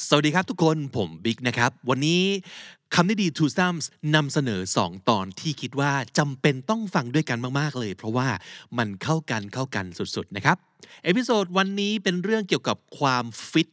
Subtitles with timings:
[0.00, 2.22] สวัสดีครับทุกคนผมบิ๊กนะครับ วันนี้
[2.94, 8.28] คำนี้ดี Twosome นำเสนอ 2 ตอนที่คิดว่าจำเป็นต้องฟังด้วยกันมากๆเลย เพราะว่า
[8.78, 10.56] มันเข้ากันเข้ากันสุดๆนะครับ
[11.04, 13.68] episode วันนี้เป็นเรื่องเกี่ยวกับความฟิต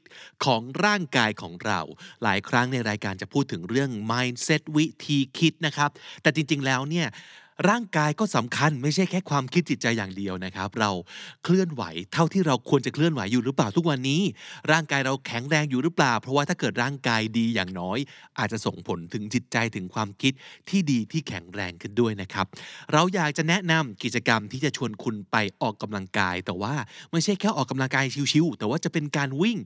[0.46, 1.80] ของร่างกายของเรา
[2.24, 5.90] หลายครั้งในรายการจะพูดถึงเรื่อง mindset วิธีคิดนะครับ
[6.22, 7.08] แต่จริงๆแล้วเนี่ย
[7.68, 10.92] ร่างกายก็สำคัญไม่ใช่แค่ความคิดจิตใจอย่างเดียวนะครับ เรา
[11.44, 11.84] เคลื่อนไหว
[12.14, 14.22] เท่าที่เราควรจะเคลื่อนไหวอยู่หรือเปล่าทุกวันนี้
[14.72, 17.98] ร่างกายเราแข็งแรงอยู่หรือเปล่า เพราะว่าถ้าเกิดร่างกายดีอย่างน้อย
[18.40, 20.34] อาจจะส่งผลถึงจิตใจถึงความคิด
[20.70, 22.46] ที่ดีที่แข็งแรงขึ้นด้วยนะครับ
[22.94, 26.74] เราอยากจะแนะนำกิจกรรมที่จะชวนคุณไปออกกำลังกาย แต่ว่า
[27.12, 29.58] ไม่ใช่แค่ออกกำลังกายชิวๆแต่ว่าจะเป็นการวิ่ง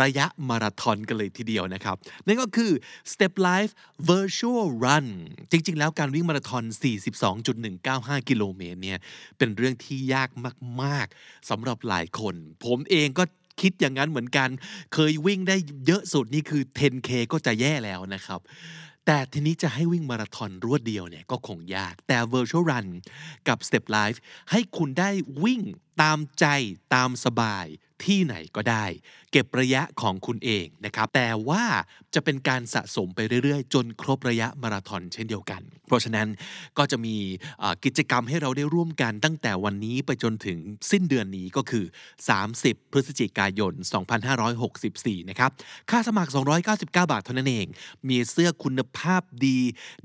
[0.00, 1.96] ระยะมาราธอนกันเลยทีเดียวนะครับ
[2.26, 2.72] นั่นก็คือ
[3.12, 3.72] Step Life
[4.10, 5.06] Virtual Run
[5.50, 6.64] จริง ๆ แล้วการวิ่งมาราธอน
[7.46, 8.98] 42.195 กิโลเมตรเนี่ย
[9.38, 10.28] เป็นเรื่องที่ยาก
[10.82, 13.24] มากๆสำหรับหลายคน ผมเองก็
[13.60, 14.48] คิดอย่างนั้นเหมือนกัน
[14.94, 18.40] เคยวิ่งได้เยอะสุดนี่คือ 10K ก็จะแย่แล้วนะครับ
[19.06, 22.86] แต่ทีนี้จะให้วิ่งมาราธอนรวดเดียวเนี่ยก็คงยาก แต่ Virtual Run
[23.48, 24.18] กับ Step Life
[24.50, 25.10] ให้คุณได้
[25.44, 25.60] วิ่ง
[26.02, 26.46] ตามใจ
[26.94, 27.66] ตามสบาย
[28.04, 28.84] ที่ไหนก็ได้
[29.32, 31.64] เก็บระยะของคุณเองนะครับ แต่ว่า
[32.14, 36.28] จะเป็นการสะสมไปเรื่อยๆ จนครบระยะมาราธอนเช่นเดียวกัน เพราะฉะนั้น
[36.78, 37.16] ก็จะมี
[37.84, 40.58] กิจกรรมให้เราได้ร่วมกันตั้งแต่วันนี้ไปจนถึง
[40.90, 41.84] สิ้นเดือนนี้ก็คือ
[42.38, 43.72] 30 พฤศจิกายน
[44.50, 45.50] 2564 นะครับ
[45.90, 46.30] ค่าสมัคร
[46.64, 47.66] 299 บาทเท่านั้นเอง
[48.08, 49.58] มีเสื้อคุณภาพดี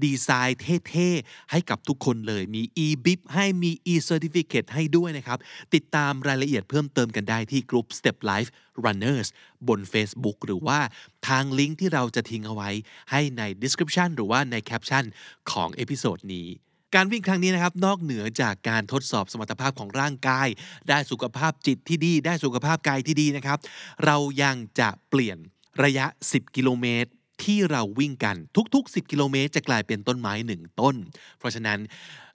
[0.03, 5.39] ดีไซน์เท่ๆ ให้กับทุกคนเลย มี e-bib ให้มี e-certificate ให้ด้วยนะครับ
[5.73, 8.49] ติดตามรายละเอียดเพิ่มเติมกันได้ที่กลุ่ม Step Life
[8.85, 9.27] Runners
[9.67, 10.79] บน Facebook หรือว่า
[11.27, 12.69] ทางลิงก์ที่เราจะทิ้งเอาไว้
[13.11, 15.03] ให้ใน description หรือว่าในแคปชั่น
[15.51, 16.47] ของ episode นี้
[16.95, 20.47] การวิ่งครั้งนี้นะครับนอกเหนือจากการทดสอบสมรรถภาพของร่างกาย
[20.89, 23.59] ได้สุขภาพจิตที่ดี ได้สุขภาพกายที่ดีนะครับ
[24.05, 25.37] เรายังจะเปลี่ยน
[25.83, 27.09] ระยะ 10 กิโลเมตร
[27.43, 28.35] ที่เราวิ่งกัน
[28.75, 30.95] ทุก ๆ 10 กิโลเมตรจะกลายเป็นต้นไม้หนึ่งต้น
[31.39, 31.79] เพราะฉะนั้น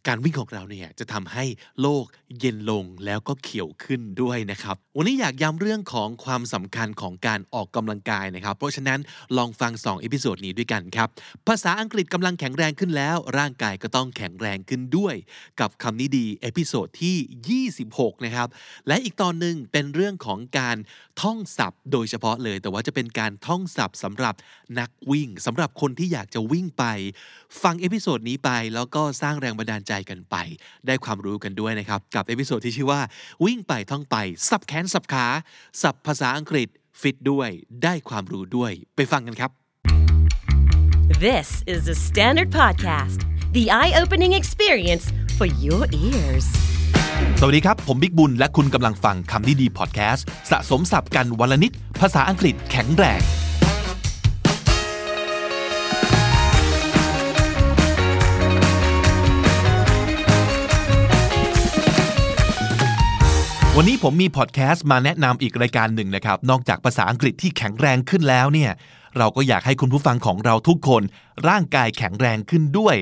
[0.09, 1.45] การวิ่งของเราเนี่ยจะทำให้
[1.81, 2.05] โลก
[2.41, 9.01] เย็นลงแล้วก็เขียวขึ้นด้วยนะครับ วันนี้อยากย้ำเรื่องของความสำคัญของการออกกำลังกายนะครับ เพราะฉะนั้น
[9.37, 11.09] ลองฟัง2 episode นี้ด้วยกันครับ
[11.47, 15.15] ภาษาอังกฤษกำลังแข็งแรงขึ้นแล้ว ร่างกายก็ต้องแข็งแรงขึ้นด้วย
[15.61, 18.49] กับคำนี้ดี episode ที่ 26 นะครับ
[18.89, 20.77] และอีกตอนหนึ่งเป็นเรื่องของการ
[21.23, 24.35] ท่องศัพท์ โดยเฉพาะเลย แต่ว่าจะเป็นการท่องศัพท์สำหรับ
[24.79, 26.85] นักวิ่งสำหรับคนที่อยากจะวิ่งไป
[27.63, 30.37] ฟัง episode นี้ไปแล้วก็สร้างแรงบันดาลใจกันไป
[30.87, 33.01] ได้ความรู้กันด้วยนะครับ กับ episode ที่ชื่อว่า
[33.45, 34.17] วิ่งไปท่องไป
[34.49, 35.27] สับแขนสับขา
[35.83, 36.69] สับภาษาอังกฤษ
[37.01, 37.49] ฟิตด้วย
[37.83, 39.51] ได้ความรู้ด้วย ไปฟังกันครับ
[41.29, 43.19] This is the Standard Podcast,
[43.59, 45.05] the eye opening experience
[45.39, 46.47] for your ears.
[47.41, 53.23] สวัสดีครับ ผมบิ๊กบุญ และคุณกำลังฟังคำนี้ดีพอดแคสต์ สะสมสับกันวันละนิด ภาษาอังกฤษแข็งแรง
[63.79, 68.71] วันนี้ผมมีพอดแคสต์มาแนะนำอีกรายการหนึ่งนะครับ นอกจากภาษาอังกฤษที่แข็งแรงขึ้นแล้วเนี่ย
[69.19, 71.03] เราก็อยากให้คุณผู้ฟังของเราทุกคน
[71.49, 72.97] ร่างกายแข็งแรงขึ้นด้วย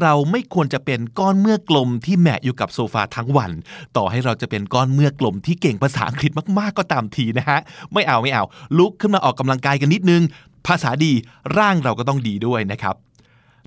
[0.00, 3.50] เราไม่ควรจะเป็นก้อนเนื้อกลมที่แหมะอยู่กับโซฟาทั้งวัน
[3.96, 7.58] ต่อให้เราจะเป็นก้อนเนื้อกลมที่เก่งภาษาอังกฤษมากๆก็ตามทีนะฮะ
[7.92, 8.44] ไม่เอาไม่เอา
[8.78, 10.22] ลุกขึ้นมาออกกำลังกายกันนิดนึง
[10.66, 11.12] ภาษาดี
[11.58, 12.94] ร่างเราก็ต้องดีด้วยนะครับ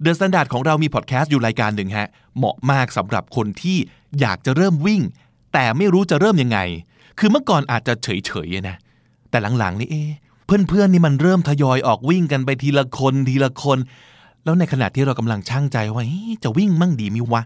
[0.01, 3.77] The Standard ของเรามีพอดแคสต์อยู่รายการหนึ่งฮะ เหมาะมากสำหรับคนที่
[4.19, 5.01] อยากจะเริ่มวิ่ง
[5.53, 6.59] แต่ไม่รู้จะเริ่มยังไง
[7.19, 8.75] คือเมื่อก่อนอาจจะเฉยๆนะ
[9.29, 10.11] แต่หลังๆนี่เอ๊ะ
[10.45, 13.77] เพื่อนๆนี่มันเริ่มทยอยออกวิ่งกันไปทีละคนทีละคน
[14.43, 16.03] แล้วในขณะที่เรากำลังช่างใจว่า
[16.43, 17.41] จะวิ่งมั่งดีมิวะ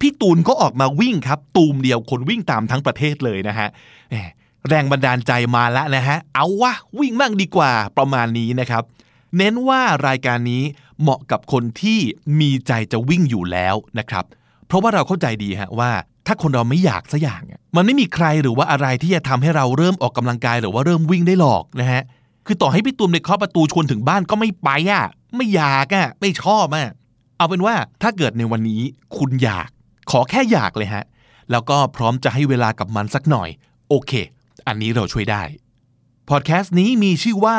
[0.00, 3.68] พี่ตูนก็ออกมาวิ่งครับ ตูมเดียวคนวิ่งตามทั้งประเทศเลยนะฮะ
[4.10, 4.16] แหม
[4.68, 8.82] แรงบันดาลใจมาแล้วนะฮะ เอาวะวิ่งมั่งดีกว่าประมาณนี้นะครับ
[9.36, 10.62] เน้นว่ารายการนี้
[11.00, 11.98] เหมาะกับคนที่
[12.40, 14.24] มีใจจะวิ่งอยู่แล้วนะครับ
[14.66, 15.90] เพราะว่าเราเข้าใจดีฮะว่า
[16.26, 17.42] ถ้าคนเราไม่อยากสัอย่าง
[17.76, 22.02] มันไม่มีใครหรือว่าอะไรที่จะทำให้เราเริ่มออกกำลังกายหรือว่าเริ่มวิ่งได้หรอกนะฮะ
[22.46, 25.04] คือต่อให้พี่ตูมในเคาะประตูชวนถึงบ้านก็ไม่ไปอะ
[25.36, 26.88] ไม่อยากอะไม่ชอบอะ
[27.36, 28.82] เอาเป็นว่าถ้าเกิดในวันนี้
[29.16, 29.68] คุณอยาก
[30.10, 31.04] ขอแค่อยากเลยฮะ
[31.50, 33.48] แล้วก็พร้อมจะให้เวลากับมันสักหน่อย
[33.88, 34.12] โอเค
[34.66, 35.42] อันนี้เราช่วยได้
[36.30, 37.58] พอดแคสต์นี้มีชื่อว่า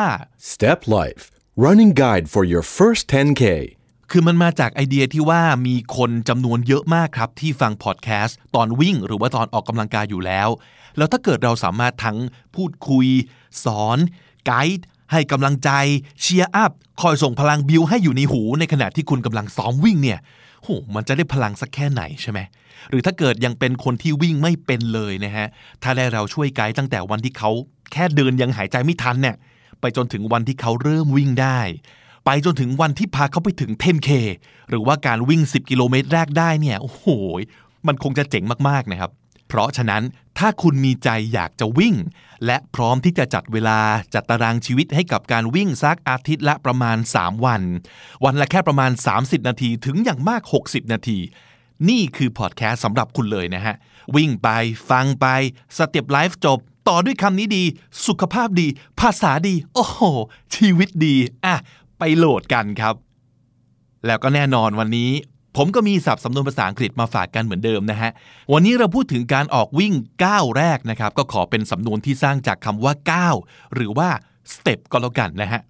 [0.52, 1.24] Step Life
[1.64, 3.44] Running Guide for your first 10K
[4.10, 10.48] คือมันมาจากไอเดียที่ว่ามีคนจำนวนเยอะมากครับ ที่ฟังพอดแคสต์ตอนวิ่ง หรือว่าตอนออกกำลังกายอยู่แล้ว
[10.96, 12.16] แล้วถ้าเกิดเราสามารถทั้ง
[12.54, 13.06] พูดคุย
[13.64, 13.98] สอน
[14.46, 15.70] ไกด์ให้กำลังใจ
[16.20, 16.72] cheer up
[17.02, 20.18] คอยส่งพลังบิวให้อยู่ในหู ในขณะที่คุณกำลังซ้อมวิ่งเนี่ย
[20.62, 22.40] โหมันจะได้พลังสักแค่ไหนใช่ไหม
[22.90, 25.46] หรือถ้าเกิดยังเป็นคนที่วิ่งไม่เป็นเลยนะฮะ
[25.82, 27.50] ถ้าได้เราช่วยไกด์ตั้งแต่วันที่เขา
[27.92, 29.36] แค่เดินยังหายใจไม่ทันเนี่ย
[29.80, 31.58] ไปจนถึงวันที่เขาเริ่มวิ่งได้
[32.28, 34.10] ไปจนถึงวันที่พาเขาไปถึง 10K
[34.68, 37.06] หรือว่าการวิ่ง 10 กิโลเมตรแรกได้เนี่ย โอ้โห
[37.86, 39.10] มันคงจะเจ๋งมากๆนะครับ
[39.48, 40.02] เพราะฉะนั้น
[40.38, 41.94] ถ้าคุณมีใจอยากจะวิ่ง
[42.46, 43.78] และพร้อมที่จะจัดเวลา
[44.14, 47.62] จัดตารางชีวิตให้กับการวิ่งสักอาทิตย์ละประมาณ 3 วัน
[48.24, 48.90] วันละแค่ประมาณ
[49.20, 51.18] 30 นาทีถึงอย่างมาก 60 นาที
[51.88, 53.74] นี่คือพอดแคสต์สำหรับคุณเลยนะฮะ
[54.16, 54.48] วิ่งไป
[54.90, 55.26] ฟังไป
[55.76, 56.58] Step Life จบ
[56.88, 57.64] ต่อด้วยคำนี้ดี
[58.06, 58.66] สุขภาพดี
[59.00, 60.00] ภาษาดี โอ้โห
[60.56, 61.56] ชีวิตดี อะ
[61.98, 62.94] ไปโหลดกันครับ
[64.06, 65.10] แล้วก็แน่นอนวันนี้
[65.56, 68.10] ผมก็มีศัพท์สำนวนภาษาอังกฤษมาฝากกันเหมือนเดิมนะฮะ
[68.52, 69.94] วันนี้เราพูดถึงการออกวิ่ง
[70.24, 73.34] ก้าวแรกนะครับ ก็ขอเป็นสำนวนที่สร้างจากคำว่าก้าว
[73.74, 74.08] หรือว่า
[74.54, 75.60] step ก็แล้วกันนะฮะ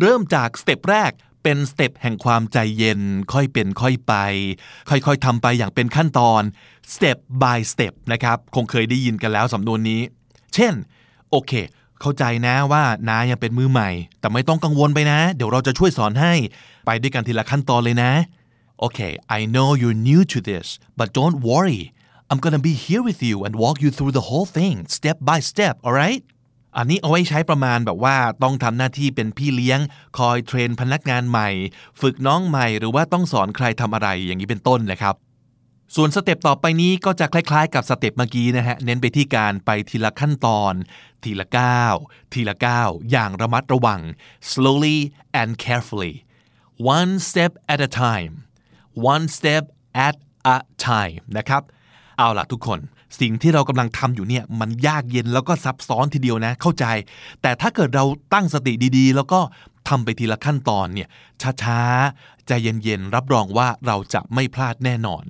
[0.00, 1.10] เริ่มจาก step แรก
[1.42, 3.00] เป็นสเต็ปแห่งความใจเย็น
[3.32, 4.14] ค่อยเป็นค่อยไป
[4.90, 6.42] ค่อยๆทำไปอย่างเป็นขั้นตอน
[6.94, 10.00] step by step นะครับ คงเคยได้ยินกันแล้วสำนวนนี้
[10.54, 10.74] เช่น
[11.30, 11.52] โอเค
[12.00, 13.90] เข้าใจนะว่านายังเป็นมือใหม่
[14.20, 16.34] แต่ไม่ต้องกังวลไปนะ เดี๋ยวเราจะช่วยสอนให้
[16.86, 18.12] ไปด้วยกันทีละขั้นตอนเลยนะ
[18.80, 18.98] โอเค
[19.38, 20.66] I know you're new to this
[20.98, 21.82] but don't worry
[22.30, 25.38] I'm gonna be here with you and walk you through the whole thing step by
[25.50, 26.22] step alright
[26.76, 29.80] อันนี้เอาไว้ใช้ประมาณแบบว่าต้องทำหน้าที่เป็นพี่เลี้ยง
[30.18, 31.48] คอย train พนักงานใหม่
[32.00, 35.14] ฝึกน้องใหม่หรือว่าต้องสอนใครทำอะไรอย่างนี้เป็นต้นนะครับ
[35.94, 40.72] ส่วน step ต่อไปนี้ก็จะคล้ายๆ กับ step เมื่อกี้นะฮะ เน้นไปที่การไปทีละขั้นตอน
[41.24, 41.94] ทีละก้าว
[42.32, 44.00] ทีละก้าวอย่างระมัดระวัง
[44.50, 44.98] slowly
[45.40, 46.14] and carefully
[46.94, 48.32] one step at a time
[49.12, 49.64] one step
[50.06, 50.16] at
[50.54, 50.56] a
[50.86, 51.62] time นะครับ
[52.18, 52.80] เอาล่ะทุกคน
[53.20, 56.86] สิ่งที่เรากำลังทำอยู่เนี่ยมันยากเย็นแล้วก็ซับซ้อนทีเดียวนะเข้าใจ
[57.42, 58.04] แต่ถ้าเกิดเรา
[58.34, 59.40] ตั้งสติดีๆ แล้วก็
[59.88, 61.08] ทำไปทีละขั้นตอนเนี่ย
[61.62, 65.24] ช้าๆใจเย็นๆ รับรองว่าเราจะไม่พลาดแน่นอน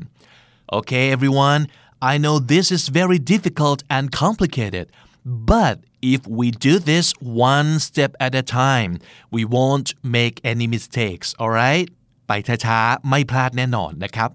[0.72, 1.68] Okay everyone
[2.12, 4.90] I know this is very difficult and complicated
[5.24, 8.98] but if we do this one step at a time
[9.30, 11.86] we won't make any mistakes alright
[12.28, 12.32] ไป
[12.66, 14.30] ช้าๆ ไม่พลาดแน่นอนนะครับ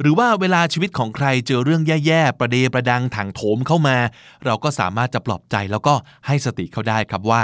[0.00, 3.96] หรือว่าเวลาชีวิตของใครเจอเรื่องแย่ๆ ประเดประดังถังโถมเข้ามา
[4.44, 5.94] เราก็สามารถจะปลอบใจแล้วก็
[6.26, 7.42] ให้สติเขาได้ครับว่า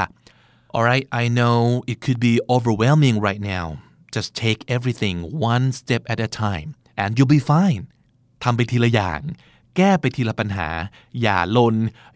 [0.77, 1.59] alright I know
[1.93, 3.67] it could be overwhelming right now
[4.15, 5.17] just take everything
[5.53, 6.69] one step at a time
[7.03, 7.83] and you'll be fine
[8.45, 9.21] ทำไปทีละอย่าง
[9.77, 10.69] แก้ไปทีละปัญหา
[11.23, 11.75] อย่าลน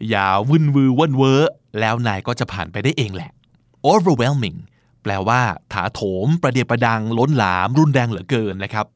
[0.09, 1.43] อย่าวุ่นวือว่นเวอ
[1.79, 3.31] แล้วนายก็จะผ่านไปได้เองแหละ
[3.91, 4.59] overwhelming
[5.03, 5.41] แปลว่า
[5.73, 8.87] ถาโถม ประเดียประดัง ล้นหลาม รุนแรงเหลือเกินนะครับ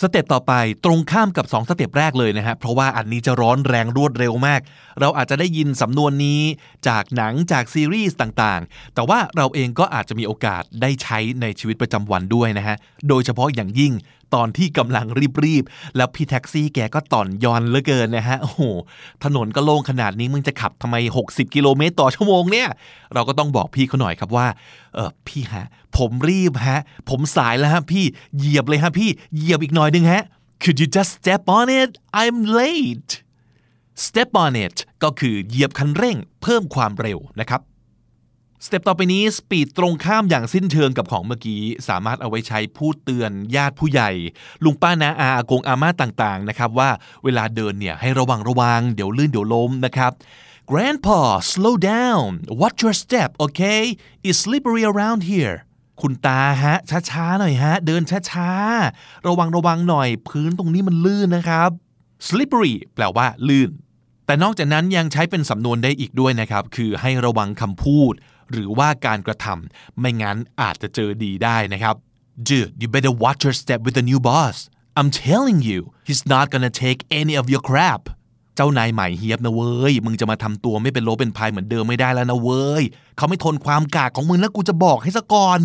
[0.00, 0.52] step ต่อไป
[0.84, 4.60] ตรงข้ามกับ 2 step แรกเลยนะฮะ เพราะว่าอันนี้จะร้อนแรงรวดเร็วมาก
[5.00, 6.40] เราอาจจะได้ยินสำนวนนี้
[6.88, 12.76] จากหนังจากซีรีส์ต่างๆ แต่ว่าเราเองก็อาจจะมีโอกาสได้ใช้ในชีวิตประจำวันด้วยนะฮะ
[13.08, 13.92] โดยเฉพาะอย่างยิ่ง
[14.34, 15.06] ตอนที่กำลัง
[15.44, 18.62] รีบๆ แล้วพี่แท็กซี่แกก็ต่อนยอนเหลือเกินนะฮะ โอ้โห
[19.24, 22.68] ถนนก็โล่งขนาดนี้มึงจะขับทำไม 60 กิโลเมตรต่อชั่วโมงเนี่ย
[23.14, 24.46] เราก็ต้องบอกพี่เขาหน่อยครับว่า
[24.94, 25.66] เออพี่ฮะ
[25.96, 26.80] ผมรีบฮะ
[27.10, 28.04] ผมสายแล้วฮะพี่
[28.38, 30.22] เหยียบเลยฮะพี่เหยียบอีกหน่อยนึงฮะ
[30.62, 31.90] Could you just step on it
[32.22, 33.12] I'm late
[34.06, 37.60] step on it ก็คือเหยียบคันเร่งเพิ่มความเร็วนะครับ
[38.66, 44.10] สเต็ปต่อไปนี้สปีดตรงข้ามอย่างสิ้นเชิงกับของเมื่อกี้ สามารถเอาไว้ใช้พูดเตือนญาติผู้ใหญ่
[44.64, 46.90] ลุงป้านาอาอากงอาม่าต่างๆนะครับว่า
[47.24, 50.12] เวลาเดินเนี่ยให้ระวังระวังเดี๋ยวลื่นเดี๋ยวล้มนะครับ
[50.70, 51.18] Grandpa
[51.52, 52.28] slow down
[52.60, 53.82] watch your step okay
[54.26, 55.54] it's slippery around here
[56.00, 56.74] คุณตาฮะ
[57.10, 61.70] ช้าๆหน่อยฮะ เดินช้าๆ ระวังระวังหน่อยพื้นตรงนี้มันลื่นนะครับ
[62.28, 63.70] slippery แปลว่าลื่น
[64.26, 68.14] แต่นอกจากนั้นยังใช้เป็นสำนวนได้อีกด้วยนะครับ คือให้ระวังคำพูด
[68.52, 71.96] หรือว่าการกระทำไม่งั้นอาจจะเจอดีได้นะครับ
[72.48, 74.56] Dude you better watch your step with the new boss
[74.98, 78.02] I'm telling you he's not gonna take any of your crap
[78.56, 82.84] เจ้านายใหม่เฮียบนะเว้ย มึงจะมาทำตัวไม่เป็นโลเป็นพายเหมือนเดิมไม่ได้แล้วนะเว้ย
[83.16, 85.60] เขาไม่ทนความกากของมึงแล้วกูจะบอกให้ซะก่อน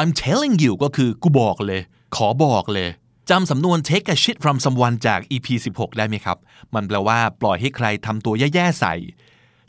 [0.00, 1.80] I'm telling you ก็คือกูบอกเลย
[2.16, 2.88] ขอบอกเลย
[3.30, 5.46] จำสำนวน take a shit from someone จาก EP
[5.76, 6.38] 16 ได้ไหมครับ
[6.74, 8.94] มันแปลว่าปล่อยให้ใครทำตัวแย่ ๆ ใส่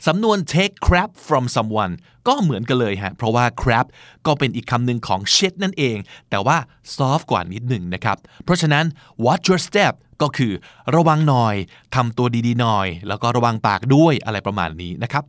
[0.06, 1.94] สำนวน take crap from someone
[2.28, 3.86] ก็เหมือนกันเลยฮะ เพราะว่า crap
[4.26, 5.96] ก็เป็นอีกคำหนึ่งของ shit นั่นเอง
[6.30, 6.56] แต่ว่า
[6.96, 8.84] soft กว่านิดหนึ่งนะครับ เพราะฉะนั้น
[9.24, 10.52] watch your step ก็คือ
[10.94, 11.54] ระวังหน่อย
[11.94, 15.24] ทำตัวดีๆหน่อย แล้วก็ระวังปากด้วยอะไรประมาณนี้นะครับ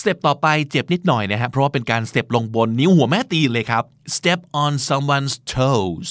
[0.00, 3.84] สเต็ปต่อไปเจ็บนิดหน่อยนะฮะ เพราะว่าเป็นการสเต็ปลงบนนิ้วหัวแม่ตีเลยครับ
[4.16, 6.08] step on someone's toes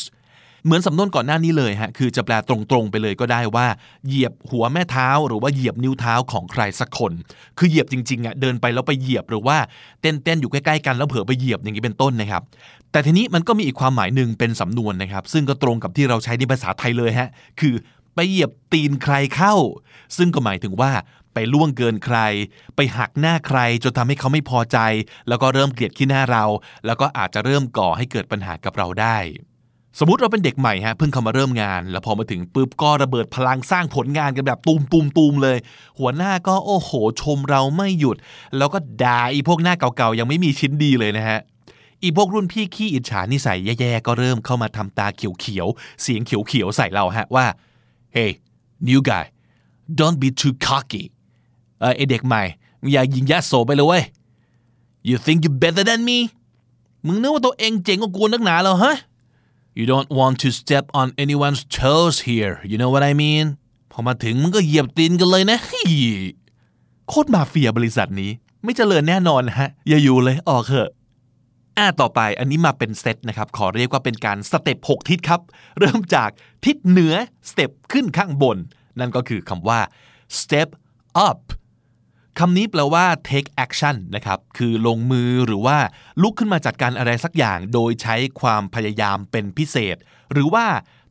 [0.66, 3.68] เหมือนสำนวนก่อนหน้านี้เลยฮะคือจะแปลตรงๆไปเลยก็ได้ว่า
[4.08, 7.12] เหยียบหัวแม่เท้าหรือว่าเหยียบนิ้วเท้าของใครสักคน
[7.58, 9.58] คือเหยียบจริงๆอะเดินไปแล้วไปเหยียบหรือว่า
[10.02, 12.42] เต้นๆอยู่ใกล้ๆกันแล้วเผลอไปเหยียบอย่างนี้เป็นต้นนะครับ
[12.92, 17.74] แต่ทีนี้มันก็มีอีกความหมายหนึ่งเป็นสำนวนนะครับ ซึ่งก็ตรงกับที่เราใช้ในภาษาไทยเลยฮะคือ
[18.16, 19.56] ไปเหยียบตีนใครเข้า
[20.18, 20.92] ซึ่งก็หมายถึงว่า
[21.34, 22.18] ไปล่วงเกินใคร
[22.76, 24.78] ไปหักหน้าใคร จนทำให้เขาไม่พอใจ
[25.28, 26.46] แล้วก็เริ่มเกลียดขี้หน้าเรา
[26.86, 29.18] แล้วก็อาจจะเริ่มก่อให้เกิดปัญหากับเราได้
[30.00, 35.58] สมมติเราเป็นเด็กใหม่ฮะเพิ่งเข้ามาเริ่มงาน แล้วพอมาถึงปุ๊บก็ระเบิดพลังสร้างผลงานกันแบบตูมตูมตูมเลย
[36.00, 38.18] หัวหน้าก็โอ้โหชมเราไม่หยุด
[38.58, 41.40] แล้วก็ด่าอีพวกหน้าเก่าๆ ยังไม่มีชิ้นดีเลยนะฮะ
[42.02, 47.46] อีพวกรุ่นพี่ขี้อิจฉานิสัยแย่ๆ ก็เริ่มเข้ามาทำตาเขียวๆ เสียงเขียวๆ ใส่เราฮะว่า
[48.16, 48.32] hey
[48.88, 49.26] new guy
[50.00, 51.04] don't be too cocky
[51.80, 52.44] เออเด็กใหม่
[52.92, 54.04] อย่ายิงยาโสไปเลยเว้ย
[55.08, 56.18] you think you better than me
[57.06, 58.96] มึงนึกว่าตัวเองเจ๋งกว่ากูนักหนาเหรอฮะ
[59.78, 63.46] you don't want to step on anyone's toes here you know what I mean
[63.92, 65.60] พอมาถึงมึงก็เหยียบตีนกันเลยนะ
[67.08, 68.32] โคตรมาเฟียบริษัทนี้
[68.64, 70.90] ไม่เจริญแน่นอนฮะ อย่าอยู่เลยออกเถอะ
[71.78, 75.42] อ่าต่อไปอันนี้มาเป็นเซตนะครับ ขอเรียกว่าเป็นการ step 6ทิศครับ
[75.80, 76.30] เริ่มจาก
[76.66, 77.14] ทิศเหนือ
[77.50, 78.58] step ขึ้นข้างบน
[79.00, 79.80] นั่นก็คือคำว่า
[80.40, 80.70] step
[81.28, 81.40] up
[82.40, 85.78] คำนี้แปลว่า take action นะครับ คือลงมือหรือว่า
[86.22, 89.96] ลุกขึ้นมาจัดการอะไรสักอย่าง โดยใช้ความพยายามเป็นพิเศษ
[90.32, 90.66] หรือว่า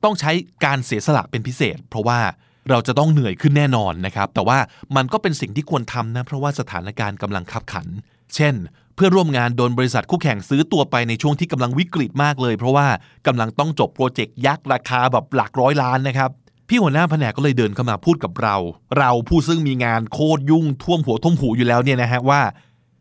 [0.05, 0.33] ต้องใช้
[0.65, 2.21] การเสียสละเป็นพิเศษ เพราะว่า
[2.69, 4.59] เราจะต้องเหนื่อยขึ้นแน่นอนนะครับ แต่ว่า
[4.97, 7.87] มันก็เป็นสิ่งที่ควรทำนะ เพราะว่าสถานการณ์กำลังขับขัน
[8.35, 8.55] เช่น
[8.95, 12.87] เพื่อนร่วมงานโดนบริษัทคู่แข่งซื้อตัวไปในช่วงที่กำลังวิกฤตมากเลย เพราะว่า
[13.27, 16.31] กำลังต้องจบโปรเจกต์ยักษ์ราคาแบบหลักร้อยล้านนะครับ
[16.73, 18.57] พี่หัวหน้าแผนกก็เลยเดินเข้ามาพูดกับเรา
[18.99, 22.43] เราผู้ซึ่งมีงานโคตรยุ่งท่วมหัวท่วมหูอยู่แล้วเนี่ยนะฮะว่า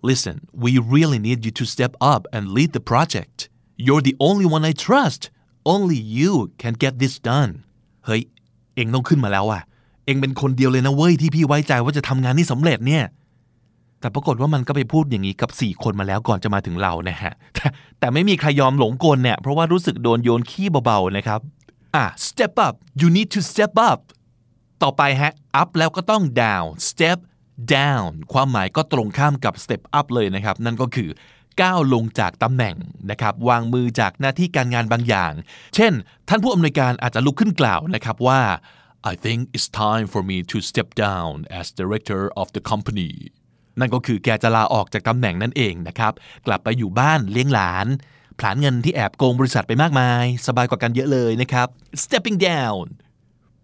[0.09, 3.37] listen we really need you to step up and lead the project
[3.85, 5.21] you're the only one I trust
[5.73, 7.51] only you can get this done
[8.05, 8.21] เฮ้ย
[8.75, 9.61] เองต้องขึ้นมาแล้วอะ
[10.05, 13.03] เองเป็นคนเดียวเลยนะเว้ยที่พี่ไว้ใจว่าจะทำงานนี้สำเร็จเนี่ย
[13.99, 17.67] แต่ปรากฏว่ามันก็ไปพูดอย่างนี้กับ 4 คนมาแล้วก่อนจะมาถึงเรานะฮะ แต่
[17.99, 21.41] แต่ไม่มีใครยอมหลงกลเนี่ย เพราะว่ารู้สึกโดนโยนขี้เบาๆนะครับ
[21.95, 23.99] อะ step up you need to step up
[24.83, 27.19] ต่อไปฮะ up แล้วก็ต้อง down step
[27.75, 31.09] down ความหมายก็ตรงข้ามกับ step up เลยนะครับ นั่นก็คือ
[31.61, 32.75] ก้าวลงจากตำแหน่ง
[33.11, 35.33] นะครับ วางมือจากหน้าที่การงานบางอย่าง
[35.75, 35.93] เช่น
[36.29, 38.41] ท่านผู้อำนวยการอาจจะลุกขึ้นกล่าวนะครับว่า
[39.11, 43.11] I think it's time for me to step down as director of the company
[43.79, 46.13] นั่นก็คือแกจะลาออกจากตำแหน่งนั่นเองนะครับ
[46.45, 47.87] กลับไปอยู่บ้านเลี้ยงหลาน
[48.39, 51.67] ผลานเงินที่แอบโกงบริษัทไปมากมาย สบายกว่ากันเยอะเลยนะครับ
[52.03, 52.85] stepping down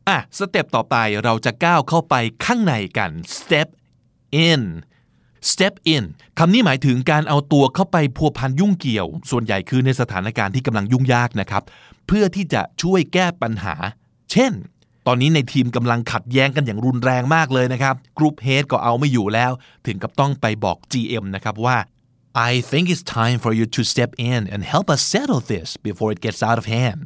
[0.08, 2.16] อะสเต็ปต่อไปเราจะก้าวเข้าไป
[2.46, 3.68] ข้างในกัน step
[4.48, 4.62] in
[5.52, 6.04] step in
[6.40, 11.64] คำนี้หมายถึงการเอาตัวเข้าไปพัวพันยุ่งเกี่ยว ส่วนใหญ่คือในสถานการณ์ที่กำลังยุ่งยากนะครับ
[12.08, 13.76] เพื่อที่จะช่วยแก้ปัญหา
[14.32, 14.54] เช่น
[15.08, 19.52] ตอนนี้ในทีมกำลังขัดแย้งกันอย่างรุนแรงมากเลยนะครับ กรุ๊ปเฮดก็เอาไม่อยู่แล้ว
[19.86, 21.78] ถึงกับต้องไปบอก GM นะครับว่า
[22.38, 26.12] I think it's time for you to step in and help us settle this before
[26.12, 27.02] it gets out of hand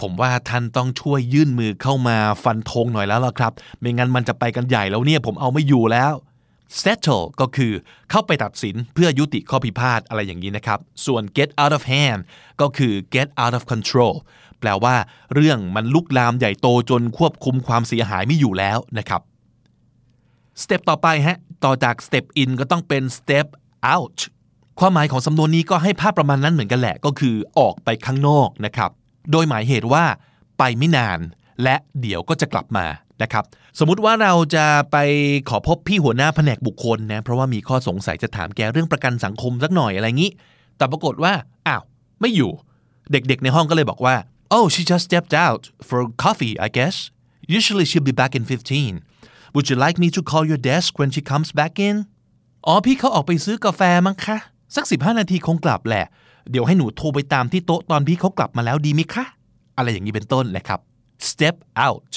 [0.00, 6.14] ผมว่าท่านต้องช่วยยื่นมือเข้ามาฟันธงหน่อยแล้วล่ะครับ ไม่งั้นมันจะไปกันใหญ่แล้วเนี่ยผมเอาไม่อยู่แล้ว
[6.82, 7.72] settle ก็คือ
[8.10, 12.20] เข้าไปตัดสินเพื่อยุติข้อพิพาทอะไรอย่างนี้นะครับ ส่วน get out of hand
[12.60, 14.14] ก็คือ get out of control
[14.60, 14.94] แปลว่า
[15.34, 19.20] เรื่องมันลุกลามใหญ่โตจนควบคุมความเสียหายไม่อยู่แล้วนะครับ
[20.62, 23.46] สเต็ปต่อไปฮะ ต่อจาก step in ก็ต้องเป็น step
[23.94, 24.18] out
[24.80, 28.90] ความหมายของสำนวนนี้ก็ให้ภาพประมาณนั้นเหมือนกันแหละ ก็คือออกไปข้างนอกนะครับ
[29.30, 30.04] โดยหมายเหตุว่า
[30.58, 31.18] ไปไม่นาน
[31.62, 32.86] และเดี๋ยวก็จะกลับมา
[33.22, 33.44] นะครับ
[33.78, 34.96] สมมุติว่าเราจะไป
[35.48, 40.30] ขอพบพี่หัวหน้าแผนกบุคคลนะเพราะว่ามีข้อสงสัยจะถามแกเรื่องประกันสังคมสักหน่อยอะไรงี้
[40.76, 41.32] แต่ปรากฏว่า
[41.66, 41.82] อ้าว
[42.20, 42.50] ไม่อยู่
[43.12, 44.14] เด็กๆในห้องก็เลยบอกว่า
[44.56, 46.96] oh she just stepped out for coffee I guess
[47.56, 48.44] usually she'll be back in
[48.94, 51.96] 15 would you like me to call your desk when she comes back in
[52.66, 54.38] อ๋อพี่เขาออกไปซื้อกาแฟมั้งคะ
[54.74, 56.04] สัก 15 นาทีคงกลับแหละ
[56.50, 59.24] เดี๋ยวให้หนูโทรไปตามที่โต๊ะตอนพี่เขากลับมาแล้วดีไหมคะ
[59.76, 60.80] อะไรอย่างนี้เป็นต้นแหละครับ
[61.28, 62.10] step out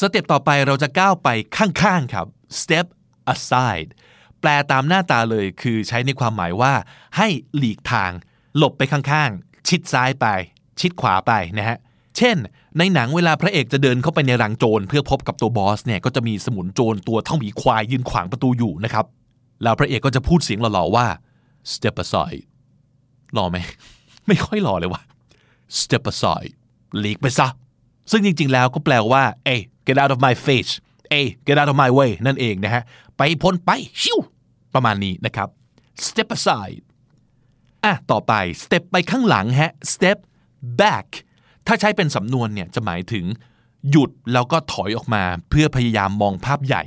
[0.00, 2.26] สเต็ปต่อไปเราจะก้าวไปข้างๆครับ
[2.60, 2.86] step
[3.32, 3.90] aside
[4.40, 6.72] แปลตามหน้าตาเลยคือใช้ในความหมายว่า
[7.16, 8.10] ให้หลีกทาง
[8.56, 10.26] หลบไปข้างๆ ชิดซ้ายไป
[10.80, 11.76] ชิดขวาไปนะฮะ
[12.16, 12.36] เช่น
[12.78, 19.06] ในหนังเวลาพระเอกจะเดินเข้าไปในรังโจรเพื่อพบกับตัวบอสเนี่ยก็จะมีสมุนโจรตัวเท่าหมีควายยืนขวางประตูอยู่นะครับ
[19.62, 21.06] แล้วพระเอกก็จะพูดเสียงหล่อๆว่า
[21.72, 22.42] step aside
[23.34, 23.58] หล่อไหม
[24.26, 25.02] ไม่ค่อยหล่อเลยว่ะ
[25.80, 26.52] step aside
[26.98, 27.48] หลีกไปซะ
[28.10, 30.72] ซึ่งจริงๆ แล้วก็แปลว่า เอ้ get out of my face
[31.10, 32.82] เอ้ get out of my way นั่นเองนะฮะ
[33.16, 33.70] ไปพ้นไป
[34.02, 34.18] ชิว
[34.74, 35.48] ประมาณนี้นะครับ
[36.06, 36.80] step aside
[37.84, 40.18] อะ ต่อไป step ไปข้างหลังฮะ step
[40.80, 41.06] back
[41.66, 43.24] ถ้าใช้เป็นสำนวนเนี่ย จะหมายถึง
[43.90, 46.84] หยุดแล้วก็ถอยออกมาเพื่อพยายามมองภาพใหญ่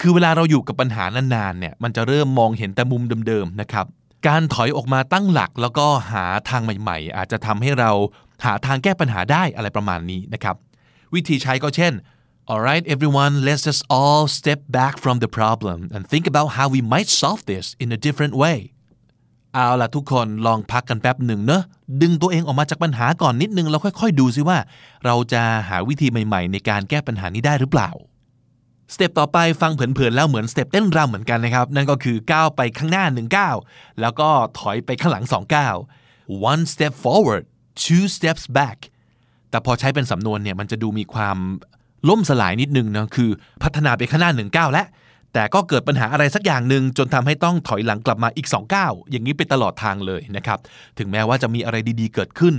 [0.00, 3.86] คือเวลาเราอยู่กับปัญหานานๆเนี่ยมันจะเริ่มมองเห็นแต่มุมเดิมๆนะครับ
[4.26, 7.90] การถอยออกมาตั้งหลักแล้วก็หาทางใหม่ๆ อาจจะทำให้เรา
[8.44, 10.56] หาทางแก้ปัญหาได้อะไรประมาณนี้นะครับ
[11.14, 11.92] วิธีใช้ก็เช่น
[12.50, 16.80] Alright everyone let's just all step back from the problem and think about how we
[16.92, 18.58] might solve this in a different way
[19.54, 21.62] เอาล่ะทุกคนลองพักกันแป๊บหนึ่งเนอะ
[22.02, 24.58] ดึงตัวเองออกมาจากปัญหาก่อนนิดนึงแล้วค่อย ๆ ดูซิว่า
[25.04, 27.90] เราจะหาวิธีใหม่ ๆ ในการแก้ปัญหานี้ได้หรือเปล่า
[28.94, 33.56] สเต็ปต่อไปฟังเผินๆแล้วเหมือนสเต็ปเต้นรำเหมือนกันนะครับ นั่นก็คือก้าวไปข้างหน้า1ก้าว
[34.00, 34.28] แล้วก็
[34.58, 35.74] ถอยไปข้างหลัง2ก้าว
[36.50, 37.44] one step forward
[37.82, 38.78] two steps back
[39.50, 41.36] แต่พอใช้เป็นสำนวนเนี่ยมันจะดูมีความ
[42.08, 43.30] ล่มสลายนิดนึงนะคือ
[43.62, 44.86] พัฒนาไปข้างหน้า1ก้าวแล้ว
[45.32, 50.58] แต่ก็เกิดปัญหาอะไรสักอย่างหนึ่งจนทำให้ต้องถอยหลังกลับมาอีก2ก้าวอย่างนี้ไปตลอดทางเลยนะครับ
[50.98, 52.54] ถึงแม้ว่าจะมีอะไรดีๆเกิดขึ้น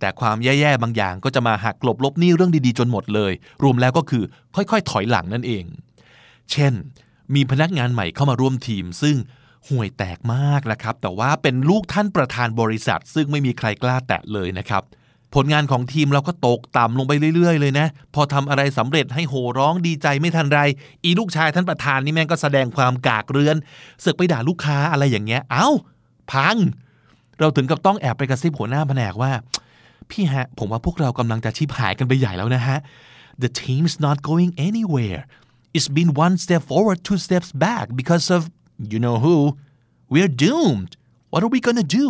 [0.00, 4.22] แต่ความแย่ๆบางอย่างก็จะมาหักกลบลบหนี้เรื่องดีๆ จนหมดเลย รวมแล้วก็คือ
[4.54, 5.64] ค่อยๆ ถอยหลังนั่นเอง
[6.50, 6.72] เช่น
[7.34, 9.16] มีพนักงานใหม่เข้ามาร่วมทีม ซึ่ง
[9.68, 14.82] ห่วยแตกมากนะครับ แต่ว่าเป็นลูกท่านประธานบริษัท ซึ่งไม่มีใครกล้าแตะเลยนะครับ
[15.34, 20.60] ผลงานของทีมเราก็ตกต่ำลงไปเรื่อย ๆ เลยนะ พอทำอะไรสำเร็จให้โห่ร้องดีใจไม่ทันไร
[21.04, 23.56] อีลูกชายท่านประธานนี่แม่งก็แสดงความกากเรือน
[24.00, 25.68] เสือกไปด่าลูกค้าอะไรอย่างเงี้ย เอ้า
[26.32, 26.56] พัง
[27.38, 29.32] เราถึงกับต้องแอบไปกระซิบหัวหน้าแผนกว่า
[30.12, 32.78] พี่ฮะ ผมว่าพวกเรากำลังจะชิบหายกันไปใหญ่แล้วนะฮะ
[33.42, 35.20] The team's not going anywhere
[35.76, 38.40] It's been one step forward two steps back because of
[38.92, 39.36] you know who
[40.12, 40.90] We're doomed
[41.30, 42.08] What are we gonna do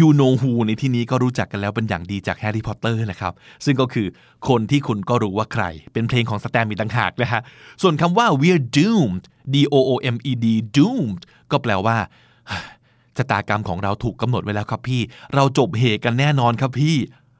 [0.00, 3.32] You know who ในที่นี้ก็รู้จักกันแล้วเป็นอย่างดีจากแฮร์รี่พอตเตอร์นะครับ
[3.64, 4.06] ซึ่งก็คือ
[4.48, 7.40] คนที่คุณก็รู้ว่าใคร เป็นเพลงของสแตมมีต่างหากนะฮะ
[7.82, 11.96] ส่วนคำว่า we're doomed D O O M E D doomed ก็แปลว่า
[13.18, 15.00] ชะตากรรมของเราถูกกำหนดไว้แล้วครับพี่
[15.34, 16.96] เราจบเหตุกันแน่นอนครับพี่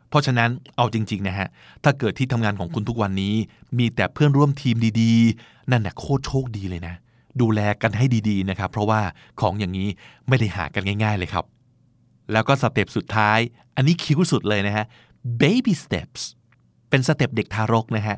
[0.09, 1.49] เพราะฉะนั้นเอาจริง ๆ นะฮะ
[1.85, 3.35] ถ้าเกิดที่ทำงานของคุณทุกวันนี้
[3.79, 6.95] มีแต่เพื่อนร่วมทีมดีๆ นั่นน่ะโคตรโชคดีเลยนะ
[7.41, 9.01] ดูแลกันให้ดีๆนะครับ เพราะว่า
[9.41, 9.89] ของอย่างนี้
[10.29, 11.45] ไม่ได้หากันง่าย ๆ เลยครับ
[12.33, 13.39] แล้วก็ step สุดท้าย
[13.77, 14.85] อันนี้ cute สุดเลยนะฮะ
[15.43, 16.23] baby steps
[16.91, 18.17] เป็น step เด็กทารกนะฮะ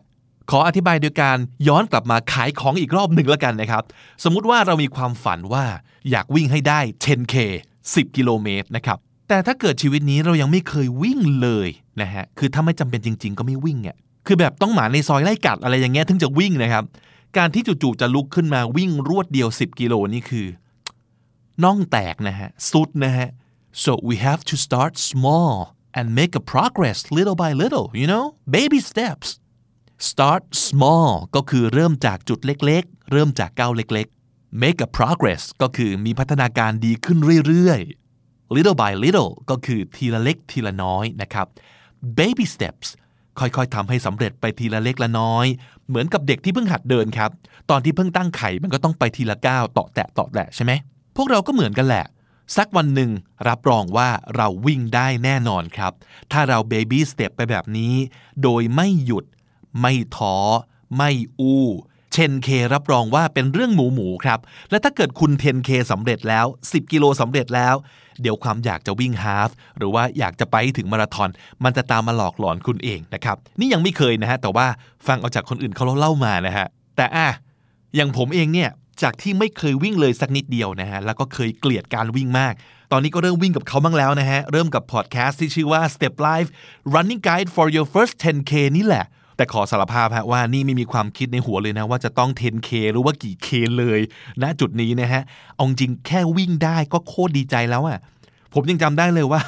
[0.51, 1.39] ขออธิบายโดยการ
[1.69, 3.83] ย้อนกลับมาขายของอีกรอบหนึ่งแล้วกันนะครับ
[4.25, 5.65] สมมุติว่าเรามีความฝันว่า
[6.11, 7.35] อยากวิ่งให้ได้ 10k
[7.77, 8.99] 10 กิโลเมตรนะครับ
[9.29, 11.69] แต่ถ้าเกิดชีวิตนี้เรายังไม่เคยวิ่งเลย
[12.01, 16.85] นะฮะ คือถ้าไม่จำเป็นจริง ๆ ก็ไม่วิ่งอะ คือแบบต้องหมาในซอยไล่กัดอะไรอย่างเงี้ยถึงจะวิ่งนะครับ
[17.37, 20.47] การที่จู่ๆจะลุกขึ้นมาวิ่งรวดเดียว 10 กิโลนี่คือ
[21.65, 23.29] น่องแตกนะฮะ สุดนะฮะ
[23.83, 25.55] so we have to start small
[25.99, 28.25] and make a progress little by little you know
[28.57, 29.29] baby steps
[29.99, 41.47] start small ก็คือเริ่มจากจุดเล็กๆ เริ่มจากก้าวเล็กๆ make a progress ก็คือมีพัฒนาการดีขึ้นเรื่อยๆ little by little ก็คือทีละเล็กทีละน้อยนะครับ
[42.19, 42.89] baby steps
[43.39, 45.47] ค่อยๆทำให้สำเร็จไปทีละเล็กละน้อย
[45.89, 47.31] เหมือนกับเด็กที่เพิ่งหัดเดินครับ
[47.71, 50.73] ตอนที่เพิ่งตั้งไข่มันก็ต้องไปทีละก้าวเตาะแตะเตาะแตะใช่ไหม
[51.17, 52.05] พวกเราก็เหมือนกันแหละ
[52.57, 53.11] สักวันหนึ่ง
[53.49, 55.93] รับรองว่าเราวิ่งได้แน่นอนครับ
[56.33, 57.95] ถ้าเรา baby step ไปแบบนี้
[58.43, 59.25] โดยไม่หยุด
[59.81, 60.37] ไม่ท้อ
[60.97, 61.11] ไม่
[61.41, 61.67] อู้
[62.17, 64.39] 10K รับรองว่าเป็นเรื่องหมูหมูครับ
[64.71, 67.75] และถ้าเกิดคุณ 10K สำเร็จแล้ว 10 กิโลสำเร็จแล้ว
[68.23, 71.31] เดี๋ยวความอยากจะวิ่งฮาฟหรือว่าอยากจะไปถึงมาราธอน
[71.65, 74.67] มันจะตามมาหลอกหลอนคุณเองนะครับ นี่ยังไม่เคยนะฮะ แต่ว่า
[75.07, 77.29] ฟังเอาจากคนอื่นเขาเล่ามานะฮะ แต่อะ
[77.97, 78.71] อย่างผมเองเนี่ย
[79.03, 82.55] จากที่ไม่เคยวิ่งเลยสักนิดเดียวนะฮะ แล้วก็เคยเกลียดการวิ่งมาก
[82.93, 86.49] ตอนนี้ก็เริ่มวิ่งกับเขาบ้างแล้วนะฮะ เริ่มกับพอดแคสต์ที่ชื่อว่า Step Life
[86.95, 89.05] Running Guide for Your First 10K นี่แหละ
[89.37, 94.01] แต่ขอสารภาพฮะว่านี่ไม่มีความคิดในหัวเลยนะ ว่าจะต้อง 10K หรือว่ากี่ K เลย
[94.43, 95.23] ณจุดนี้นะฮะ
[95.55, 97.99] เอาจริงแค่วิ่งได้ก็โคตรดีใจแล้วอะ
[98.55, 99.41] ผมยังจำได้เลยว่า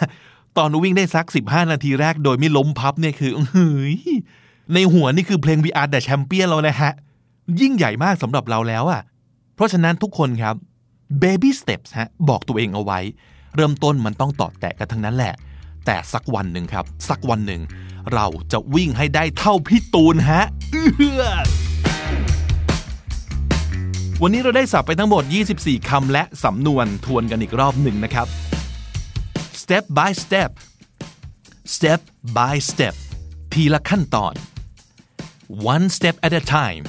[0.57, 3.98] ตอนวิ่งได้สัก 15 นาทีแรกโดยไม่ล้มพับเนี่ยคือเฮ้ย
[4.74, 6.92] ในหัวนี่คือเพลง We Are the Champion แล้วนะฮะ
[7.61, 9.03] ยิ่งใหญ่มากสำหรับเราแล้วอะ
[9.55, 10.55] เพราะฉะนั้นทุกคนครับ
[11.22, 13.01] baby steps ฮะบอกตัวเองเอาไว้
[13.57, 15.35] เริ่มต้นมันต้องต่อแตะกันทั้งนั้นแหละ
[15.87, 17.61] แต่สักวันหนึ่งครับ สักวันหนึ่ง
[18.12, 20.42] เราจะวิ่งให้ได้เท่าพี่ตูนฮะ
[20.73, 21.23] เอื้อ
[24.23, 25.23] วันนี้เราได้สับไปทั้งหมด
[25.57, 28.27] 24 คำและสำนวนทวนกันอีกรอบหนึ่งนะครับ
[29.61, 30.51] step by step
[31.77, 32.01] step
[32.37, 32.94] by step
[33.53, 34.35] ทีละขั้นตอน
[35.75, 36.85] one step at a time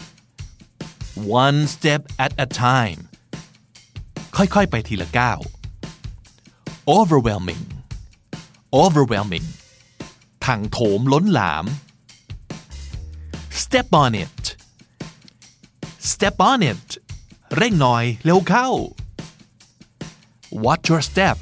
[1.43, 2.99] one step at a time
[4.37, 5.39] ค่อยๆ ไปทีละก้าว
[6.97, 7.63] overwhelming
[8.83, 9.47] overwhelming
[10.45, 11.65] ถังโถมล้นหลาม
[13.61, 14.41] step on it
[16.11, 16.87] step on it
[17.55, 18.67] เร่งหน่อยเร็วเข้า
[20.65, 21.37] watch your step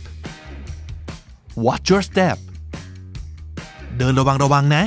[1.65, 2.37] watch your step
[3.97, 4.83] เดินระวังระวังนะ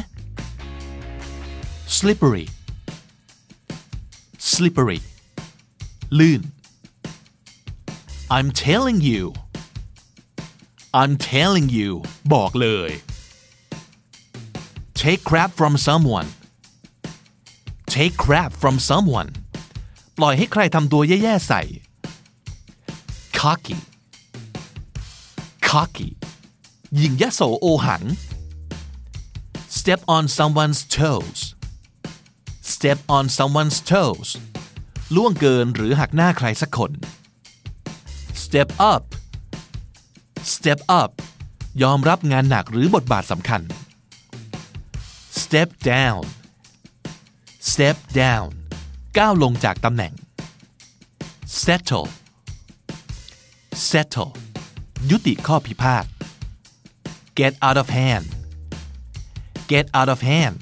[1.97, 2.47] slippery
[4.53, 5.01] slippery
[6.19, 6.43] ลื่น
[8.37, 9.23] I'm telling you
[11.01, 11.91] I'm telling you
[12.35, 12.91] บอกเลย
[15.07, 16.29] take crap from someone
[17.95, 19.31] take crap from someone
[20.19, 21.63] ปล่อยให้ใครทำตัวแย่ๆใส่
[23.41, 23.79] cocky
[25.69, 26.09] cocky
[27.01, 28.03] ยิงยโสโอหัง
[29.79, 31.41] step on someone's toes
[32.73, 34.29] step on someone's toes
[35.15, 36.93] ล่วงเกินหรือหักหน้าใครสักคน
[38.43, 39.03] step up
[40.55, 41.11] step up
[41.83, 43.63] ยอมรับงานหนักหรือบทบาทสำคัญ
[45.53, 46.23] step down
[47.73, 48.49] step down
[49.19, 50.13] ก้าวลงจากตำแหน่ง
[51.63, 52.09] settle
[53.89, 54.33] settle
[55.11, 56.05] ยุติข้อพิพาท
[57.39, 58.27] get out of hand
[59.71, 60.57] get out of hand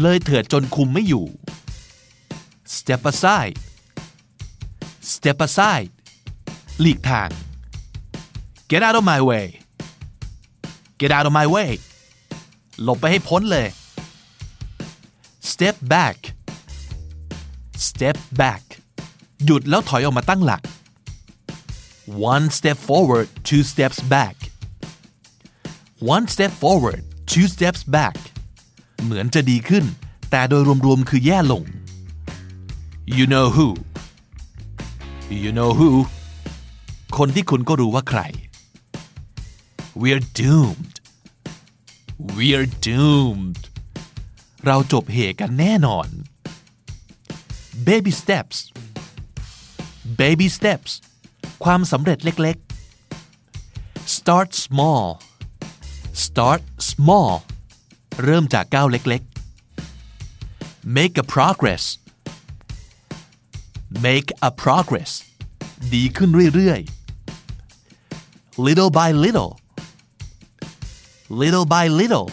[0.00, 1.26] เลยเถิดจนคุมไม่อยู่
[2.76, 3.56] step aside
[5.14, 5.90] step aside
[6.80, 7.30] หลีกทาง
[8.70, 9.46] get out of my way
[11.00, 11.70] get out of my way
[12.82, 13.68] หลบไปให้พ้นเลย
[15.60, 16.18] step back
[17.88, 18.62] step back
[19.44, 20.62] หยุดแล้วถอยออกมาตั้งหลัก
[22.34, 24.36] one step forward two steps back
[26.14, 28.16] one step forward two steps back
[29.02, 29.84] เหมือนจะดีขึ้น
[30.30, 31.62] แต่โดยรวมๆคือแย่ลง
[33.16, 33.68] you know who
[35.42, 35.90] you know who
[37.16, 38.20] คนที่คุณก็รู้ว่าใคร
[40.00, 40.94] we're doomed
[42.36, 43.62] we're doomed
[44.66, 46.06] เราจบเหกันแน่นอน
[47.88, 48.58] baby steps
[50.20, 50.92] baby steps
[51.64, 55.06] ความสำเร็จเล็กๆ start small
[56.24, 57.32] start small
[58.24, 61.84] เริ่มจากก้าวเล็กๆ make a progress
[64.06, 65.12] make a progress
[65.94, 69.52] ดีขึ้นเรื่อยๆ little by little
[71.42, 72.26] little by little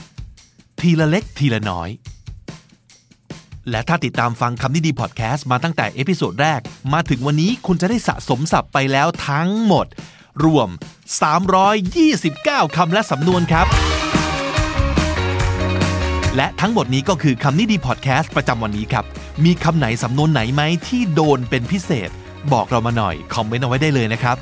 [0.79, 1.89] ทีละเล็กทีละน้อย
[3.69, 6.61] และถ้าติดตามฟังคำนี้ดีพอดแคสต์มาตั้งแต่ episode แรก
[6.93, 9.87] มาถึงวันนี้คุณจะได้สะสมศัพท์ไปแล้วทั้งหมด
[10.45, 10.69] รวม
[11.91, 13.67] 329 คำและสำนวนครับ
[16.35, 19.05] และทั้งหมดนี้ก็คือคำนี้ดีพอดแคสต์ประจำวันนี้ครับ
[19.45, 22.09] มีคำไหนสำนวนไหนไหมที่โดนเป็นพิเศษ
[22.53, 24.37] บอกเรามาหน่อยคอมเมนต์เอาไว้ได้เลยนะครับ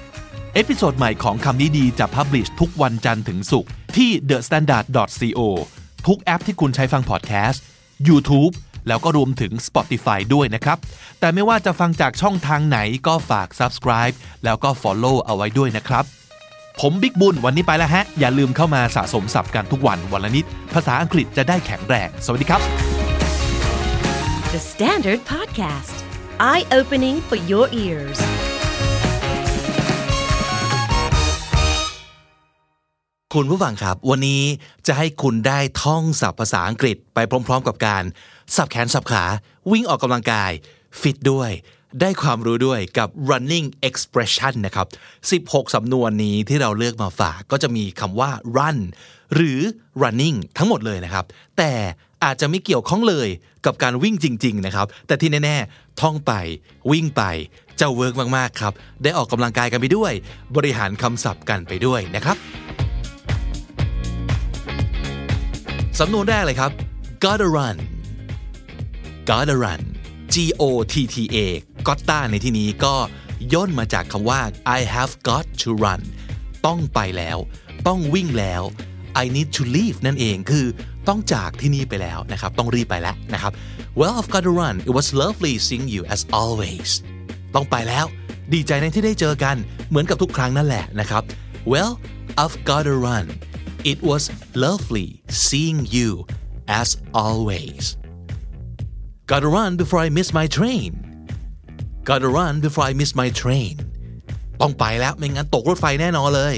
[0.53, 5.39] episode ใหม่ของคำนี้ดีจะ publish ทุกวันจันทร์ถึงศุกร์ที่ thestandard.co
[6.07, 7.61] ทุกแอปที่คุณใช้ฟังพอดแคสต์
[8.07, 8.53] YouTube
[8.87, 10.77] แล้วก็รวมถึง Spotify ด้วยนะครับ
[11.19, 16.05] แต่ไม่ว่าจะฟังจากช่องทางไหนก็ฝาก subscribe แล้วก็ follow เอาไว้ด้วยนะครับ
[16.81, 22.61] ผมบิ๊กบุญวันนี้ไปแล้วฮะ อย่าลืมเข้ามาสะสมศัพท์กันทุกวันวันละนิด ภาษาอังกฤษจะได้แข็งแรง สวัสดีครับ
[24.53, 25.97] The Standard Podcast,
[26.51, 28.19] eye opening for your ears.
[33.33, 34.43] คุณผู้ฟังครับ วันนี้
[34.87, 38.03] จะให้คุณได้ท่องศัพท์ภาษาอังกฤษไปพร้อม ๆ กับการ
[38.55, 39.23] สับแขนสับขา
[39.71, 40.51] วิ่งออกกำลังกาย
[41.01, 41.51] ฟิตด้วย
[42.01, 44.87] ได้ความรู้ด้วยกับ running expression นะครับ
[45.53, 48.79] 16 สำนวนนี้ที่เราเลือกมาฝากก็จะมีคำว่า run
[49.35, 49.59] หรือ
[50.01, 51.25] running ทั้งหมดเลยนะครับ
[51.57, 51.71] แต่
[52.23, 53.27] อาจจะไม่เกี่ยวข้องเลย
[53.65, 56.31] กับการวิ่งจริง ๆ นะครับ แต่ที่แน่ ๆ ท่องไป
[56.91, 57.23] วิ่งไป
[57.79, 60.11] จะเวิร์กมาก ๆ ครับ ได้ออกกำลังกายกันไปด้วย
[60.55, 62.37] บริหารคำศัพท์กันไปด้วยนะครับ
[65.99, 66.71] สำนวนแรกเลยครับ
[67.23, 67.77] gotta run
[69.29, 69.81] gotta run
[70.33, 71.37] G O T T A
[71.87, 72.95] gotta ในที่นี้ก็
[73.53, 74.41] ย่นมาจากคำว่า
[74.77, 76.01] I have got to run
[76.65, 77.37] ต้องไปแล้ว
[77.87, 78.63] ต้องวิ่งแล้ว
[79.21, 80.65] I need to leave นั่นเองคือ
[81.07, 83.51] ต้องจากที่นี่ไปแล้วนะครับ ต้องรีบไปแล้วนะครับ
[83.99, 86.89] Well I've got to run it was lovely seeing you as always
[87.55, 88.05] ต้องไปแล้ว
[88.53, 89.55] ดีใจในที่ได้เจอกัน
[89.89, 91.23] เหมือนกับทุกครั้งนั่นแหละนะครับ
[91.71, 91.93] Well
[92.41, 93.27] I've got to run
[93.91, 96.25] It was lovely seeing you
[96.69, 97.97] as always.
[99.25, 100.91] Gotta run before I miss my train.
[102.03, 103.75] Gotta run before I miss my train.
[104.61, 106.55] ต้องไปแล้วไม่งั้นตกรถไฟแน่นอนเลย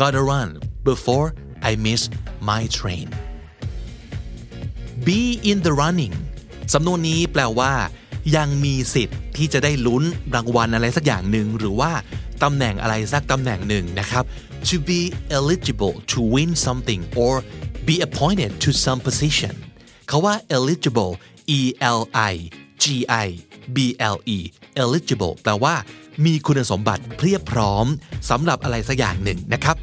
[0.00, 0.48] Gotta run
[0.90, 1.26] before
[1.70, 2.02] I miss
[2.50, 3.06] my train.
[5.06, 6.14] Be in the running
[6.74, 7.72] สำนวนนี้แปลว่า
[8.36, 10.02] ยังมีสิทธิ์ที่จะได้ลุ้น
[10.34, 11.92] รางวัลอะไรสักอย่างหนึ่งหรือว่า
[12.42, 14.24] ตำแหน่งอะไรสักตำแหน่งหนึ่งนะครับ
[14.68, 15.00] to be
[15.38, 17.34] eligible to win something or
[17.88, 19.54] be appointed to some position
[20.08, 21.12] เขาว่า eligible
[21.58, 21.60] e
[21.98, 22.34] l i
[22.82, 22.84] g
[23.24, 23.26] i
[23.76, 23.78] b
[24.14, 24.38] l e
[24.82, 25.74] eligible แปลว่า
[26.24, 27.86] มีคุณสมบัติเพียบพร้อม
[28.30, 29.76] สำหรับอะไรสักอย่างหนึ่งนะครับ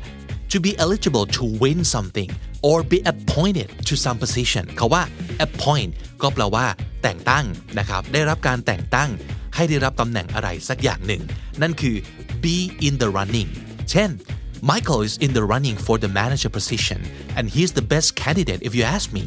[0.52, 2.30] to be eligible to win something
[2.68, 5.04] or be appointed to some position เขาว่า
[5.46, 6.66] appoint ก็แปลว่า
[7.04, 7.46] แต่งตั้ง
[7.80, 9.10] นะครับ ได้รับการแต่งตั้ง
[9.56, 11.22] ให้ได้รับตำแหน่งอะไรสักอย่างหนึ่ง
[11.62, 11.96] นั่นคือ
[12.44, 13.50] be in the running
[13.92, 14.10] เช่น
[14.72, 17.00] Michael is in the running for the manager position
[17.38, 19.24] and he's the best candidate if you ask me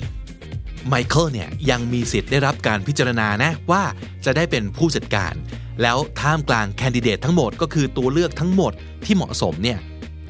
[0.88, 3.83] ไมเคิลเนี่ยยังมีสิทธิ์ได้รับการพิจารณานะว่า
[4.25, 5.35] จะได้เป็นผู้จัดการ
[5.83, 8.72] แล้วท่ามกลางแคนดิเดตทั้งหมดก็คือตัวเลือกทั้งหมด
[9.05, 9.79] ที่เหมาะสมเนี่ย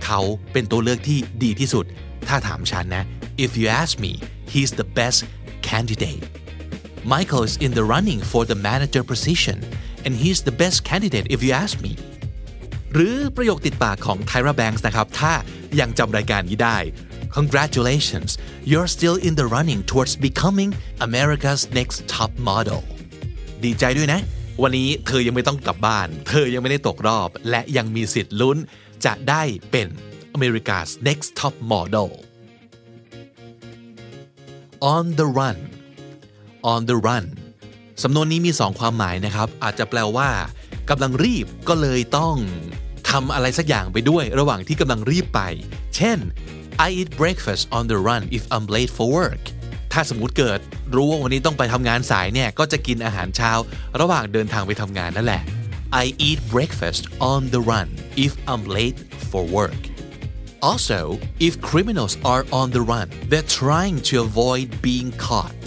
[0.04, 0.20] เขา
[0.52, 1.84] เป็นตัวเลือกที่ดีที่สุด
[2.28, 3.04] ถ้าถามฉันนะ
[3.44, 4.12] if you ask me
[4.52, 5.18] he's the best
[5.68, 6.24] candidate
[7.12, 9.58] Michael is in the running for the manager position
[10.04, 11.92] and he's the best candidate if you ask me
[12.92, 15.32] หรือประโยคติดปากของ Tyra Banks นะครับ ถ้า
[15.80, 16.76] ยังจำรายการนี้ได้
[17.40, 18.30] Congratulations
[18.70, 20.70] you're still in the running towards becoming
[21.06, 22.80] America's next top model
[23.64, 24.20] ดีใจด้วยนะ
[24.62, 28.56] วันนี้เธอยังไม่ต้องกลับบ้าน เธอยังไม่ได้ตกรอบ และยังมีสิทธิ์ลุ้น
[29.04, 29.88] จะได้เป็น
[30.36, 32.10] America's next top model
[34.94, 35.58] on the run
[36.72, 37.26] on the run
[38.02, 40.30] สำนวนนี้มีสองความหมายนะครับ อาจจะแปลว่า
[40.90, 42.36] กำลังรีบก็เลยต้อง
[43.10, 45.40] ทำอะไรสักอย่างไปด้วยระหว่างที่กำลังรีบไป
[45.96, 46.18] เช่น
[46.85, 49.43] I eat breakfast on the run if I'm late for work
[49.93, 50.59] ถ้าสมมติเกิด
[50.95, 53.51] รู้ว่าวันนี้ต้องไปทำงานสายเนี่ย ก็จะกินอาหารเช้า
[53.99, 55.43] ระหว่างเดินทางไปทำงานนั่นแหละ
[56.03, 57.87] I eat breakfast on the run
[58.25, 59.81] if I'm late for work
[60.71, 60.99] Also
[61.47, 65.63] if criminals are on the run they're trying to avoid being caught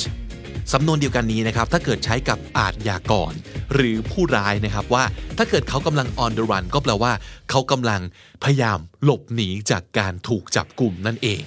[0.74, 3.34] สำนวนเดียวกันนี้นะครับ ถ้าเกิดใช้กับอาทยากร
[3.74, 5.04] หรือผู้ร้ายนะครับว่า
[5.38, 7.14] ถ้าเกิดเขากำลัง on the run ก็แปลว่า
[7.50, 8.02] เขากำลัง
[8.44, 11.42] พยายามหลบหนีจากการถูกจับกลุ่มนั่นเอง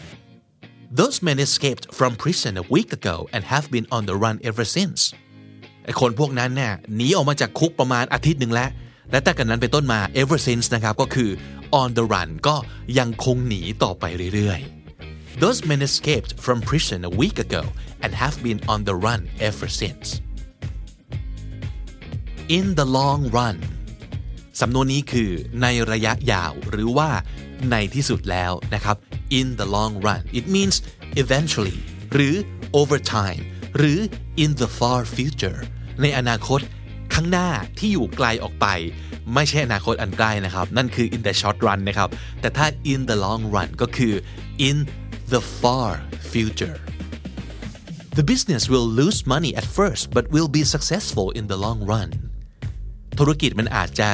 [0.98, 4.64] Those men escaped from prison a week ago and have been on the run ever
[4.76, 5.00] since
[5.84, 8.70] ไอคนพวกนั้นเนี่ยหนีออกมาจากคุกประมาณอาทิตย์หนึ่งแล้ว
[9.10, 11.30] และตั้งแต่นั้นเป็นต้นมา ever since นะครับก็คือ
[11.80, 12.56] on the run ก็
[12.98, 14.04] ยังคงหนีต่อไป
[14.34, 17.62] เรื่อยๆ Those men escaped from prison a week ago
[18.04, 20.06] and have been on the run ever since
[22.58, 23.56] in the long run
[24.60, 25.30] สำนวนนี้คือ
[25.62, 27.10] ในระยะยาวหรือว่า
[27.70, 28.96] ในที่สุดแล้วนะครับ
[29.38, 30.76] in the long run it means
[31.22, 31.78] eventually
[32.12, 32.34] หรือ
[32.80, 33.42] over time
[33.76, 33.98] หรือ
[34.44, 35.60] in the far future
[36.02, 36.60] ในอนาคต
[37.14, 38.66] ข้างหน้าที่อยู่ไกลออกไป
[39.34, 42.08] ไม่ใช่อนาคตอันใกล้นะครับ นั่นคือ in the short run นะครับ
[42.40, 44.14] แต่ถ้า in the long run ก็คือ
[44.68, 44.76] in
[45.32, 45.90] the far
[46.32, 46.76] future
[48.17, 52.09] The business will lose money at first but will be successful in the long run
[53.19, 54.09] ธุรกิจมันอาจจะ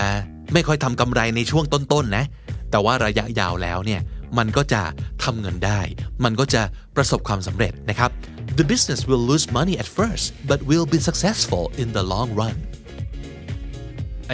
[0.54, 2.26] ไม่ค่อยทำกำไรในช่วงต้นๆนะ
[2.72, 4.02] แต่ว่าระยะยาวแล้วเนี่ย
[4.38, 4.82] มันก็จะ
[5.24, 5.80] ทำเงินได้
[6.24, 6.62] มันก็จะ
[6.96, 8.12] ประสบความสำเร็จนะครับ
[8.60, 12.58] The business will lose money at first but will be successful in the long run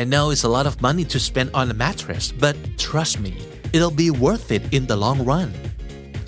[0.02, 2.56] I know it's a lot of money to spend on a mattress but
[2.88, 3.34] trust me
[3.76, 5.50] it'll be worth it in the long run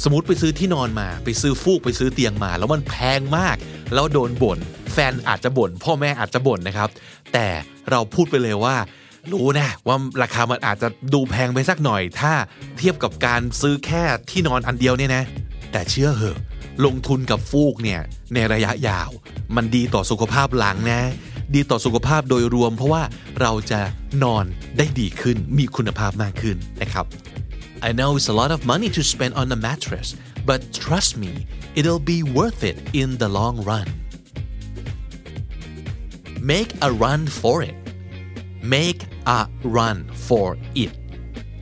[0.04, 3.56] สมมติไปซื้อที่นอนมา ไปซื้อฟูกไปซื้อเตียงมา แล้วมันแพงมาก
[3.94, 4.58] แล้วโดนบ่น
[4.92, 6.88] แฟนอาจจะบ่น พ่อแม่อาจจะบ่นนะครับ
[7.32, 7.46] แต่
[7.90, 8.76] เราพูดไปเลยว่า
[9.32, 12.32] รู้นะว่าราคามันอาจจะดูแพงไปสักหน่อย ถ้า
[12.78, 15.24] เทียบกับการซื้อแค่ที่นอนอันเดียวเนี่ยนะ
[15.72, 16.38] แต่เชื่อเหอะ
[16.84, 18.00] ลงทุนกับฟูกเนี่ย
[18.34, 19.10] ในระยะยาว
[19.56, 21.00] มันดีต่อสุขภาพหลังนะ
[21.54, 23.02] ดีต่อสุขภาพโดยรวม เพราะว่า
[23.40, 23.80] เราจะ
[24.22, 24.44] นอน
[24.78, 27.04] ได้ดีขึ้นมีคุณภาพมากขึ้นนะครับ
[27.87, 30.07] I know it's a lot of money to spend on a mattress
[30.49, 31.31] but trust me
[31.79, 33.87] it'll be worth it in the long run
[36.53, 37.75] make a run for it
[38.75, 39.01] make
[39.37, 39.41] a
[39.77, 40.47] run for
[40.83, 40.93] it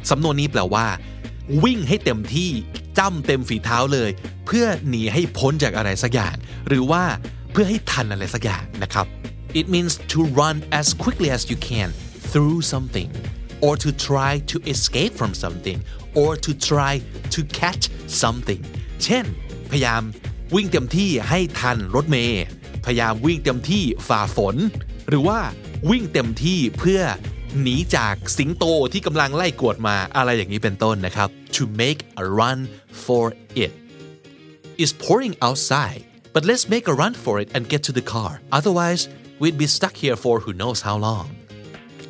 [0.09, 0.87] สำนวนนี้แปลว่า
[1.63, 2.49] วิ่งให้เต็มที่
[2.97, 4.09] จ้ำเต็มฝีเท้าเลย
[4.45, 6.35] เพื่อหนีให้พ้นจากอะไรสักอย่าง
[6.67, 7.03] หรือว่า
[7.51, 9.05] เพื่อให้ทันอะไรสักอย่างนะครับ
[9.59, 11.89] it means to run as quickly as you can
[12.31, 13.09] through something
[13.65, 15.77] or to try to escape from something
[16.20, 16.94] or to try
[17.34, 17.84] to catch
[18.22, 18.62] something
[19.04, 19.24] เช่น
[19.70, 20.02] พยายาม
[20.54, 22.44] วิ่งเต็มที่ให้ทันรถเมย์
[22.84, 24.56] พยายามวิ่งเต็มที่ฝ่าฝน
[25.08, 25.38] หรือว่า
[25.90, 27.02] วิ่งเต็มที่เพื่อ
[27.62, 32.58] หนีจากสิงโตที่กำลังไล่กวดมาอะไรอย่างนี้เป็นต้นนะครับ to make a run
[33.04, 33.24] for
[33.62, 33.72] it
[34.80, 36.02] It's pouring outside
[36.34, 39.02] but let's make a run for it and get to the car otherwise
[39.40, 41.26] we'd be stuck here for who knows how long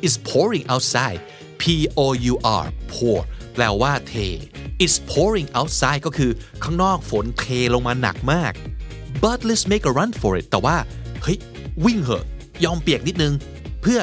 [0.05, 1.19] It's pouring outside
[1.61, 1.63] P
[2.03, 3.19] O U R pour
[3.55, 4.13] แปลว่าเท
[4.83, 6.31] It's pouring outside ก็คือ
[6.63, 8.53] ข้างนอกฝนเทลงมาหนักมาก
[9.23, 10.77] but let's make a run for it แต่ว่า
[11.23, 11.37] เฮ้ย
[11.85, 12.25] วิ่งเหอะ
[12.63, 13.33] ยอมเปียกนิดนึง
[13.81, 13.99] เพื่อ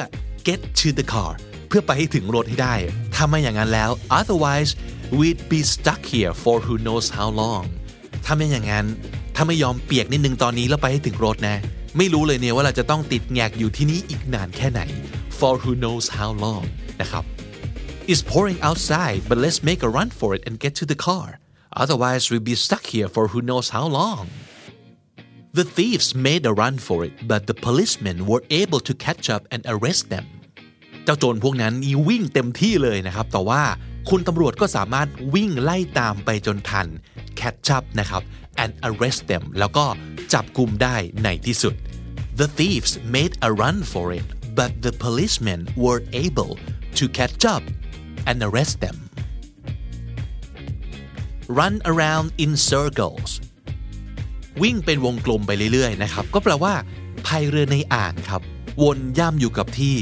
[0.47, 1.31] get to the car
[1.67, 2.73] เพื่อไปให้ถึงรถให้ได้
[3.13, 3.89] ถ้าไม่อย่างนั้นแล้ว
[4.19, 4.71] otherwise
[5.17, 7.65] we'd be stuck here for who knows how long
[8.25, 8.85] ถ้าไม่อย่างนั้น
[9.35, 11.57] ถ้าไม่ยอมเปียกนิดนึงตอนนี้แล้วไปให้ถึงรถนะ
[11.97, 14.81] ไม่รู้เลยเนี่ยว่าเราจะต้องติดแงกอยู่ที่นี่อีกนานแค่ไหน
[15.37, 16.65] for who knows how long
[17.01, 17.23] นะครับ
[18.10, 21.28] It's pouring outside but let's make a run for it and get to the car
[21.82, 24.24] otherwise we'll be stuck here for who knows how long
[25.58, 29.42] The thieves made a run for it but the policemen were able to catch up
[29.52, 30.26] and arrest them
[31.04, 33.62] เจ้าโจรพวกนั้นนี่วิ่งเต็มที่เลยนะครับ แต่ว่า
[34.10, 36.86] คุณตำรวจก็สามารถวิ่งไล่ตามไปจนทัน
[37.36, 38.22] แค catch up นะครับ
[38.62, 39.86] and arrest them แล้วก็
[40.32, 41.74] จับกุมได้ในที่สุด
[42.40, 46.52] The thieves made a run for it but the policemen were able
[46.98, 47.62] to catch up
[48.29, 48.97] and arrest them
[51.59, 53.31] run around in circles
[54.61, 56.73] วิ่งเป็นวงกลมไปเรื่อยๆนะครับ ก็แปลว่า
[57.25, 58.41] พายเรือในอ่างครับ
[58.83, 59.95] วนย่ำอยู่กับที่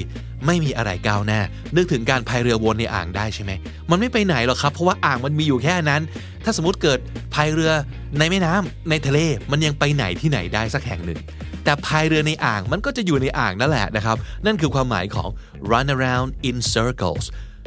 [0.45, 1.41] ไม่มีอะไรก้าวหน้า
[1.75, 3.51] นึกถึงการพายเรือวนในอ่างได้ใช่ไหม
[3.89, 6.01] มันไม่ไปไหนหรอกครับ เพราะว่าอ่างมันมีอยู่แค่นั้น
[6.43, 6.99] ถ้าสมมติเกิด
[7.33, 7.71] พายเรือ
[8.19, 9.19] ในแม่น้ำในทะเล
[9.51, 11.19] มันยังไปไหนที่ไหนได้สักแห่งหนึ่ง
[11.63, 15.29] แต่พายเรือในอ่างมันก็จะอยู่ในอ่างนั่นแหละนะครับ นั่นคือความหมายของ
[15.71, 17.25] run around in circles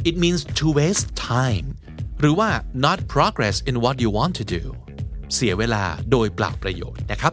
[0.09, 1.67] it means to waste time
[2.21, 2.51] หรือว่า
[2.87, 4.63] not progress in what you want to do
[5.35, 7.33] เสียเวลาโดยเปล่าประโยชน์นะครับ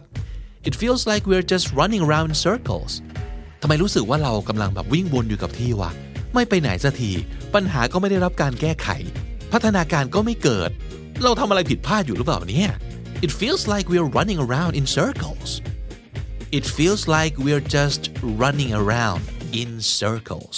[0.68, 2.92] it feels like we're just running around in circles
[3.62, 5.92] ทำไมรู้สึกว่าเรากำลังแบบวิ่งวนอยู่กับที่วะ
[6.34, 7.12] ไม่ไปไหนสักที
[7.54, 8.88] ปัญหาก็ไม่ได้รับการแก้ไข
[9.52, 10.70] พัฒนาการก็ไม่เกิด
[11.24, 12.72] เราทำอะไรผิดพลาดอยู่หรือเปล่าเนี่ย
[13.26, 15.50] it feels like we're running around in circles
[16.58, 18.02] it feels like we're just
[18.42, 19.22] running around
[19.62, 20.58] in circles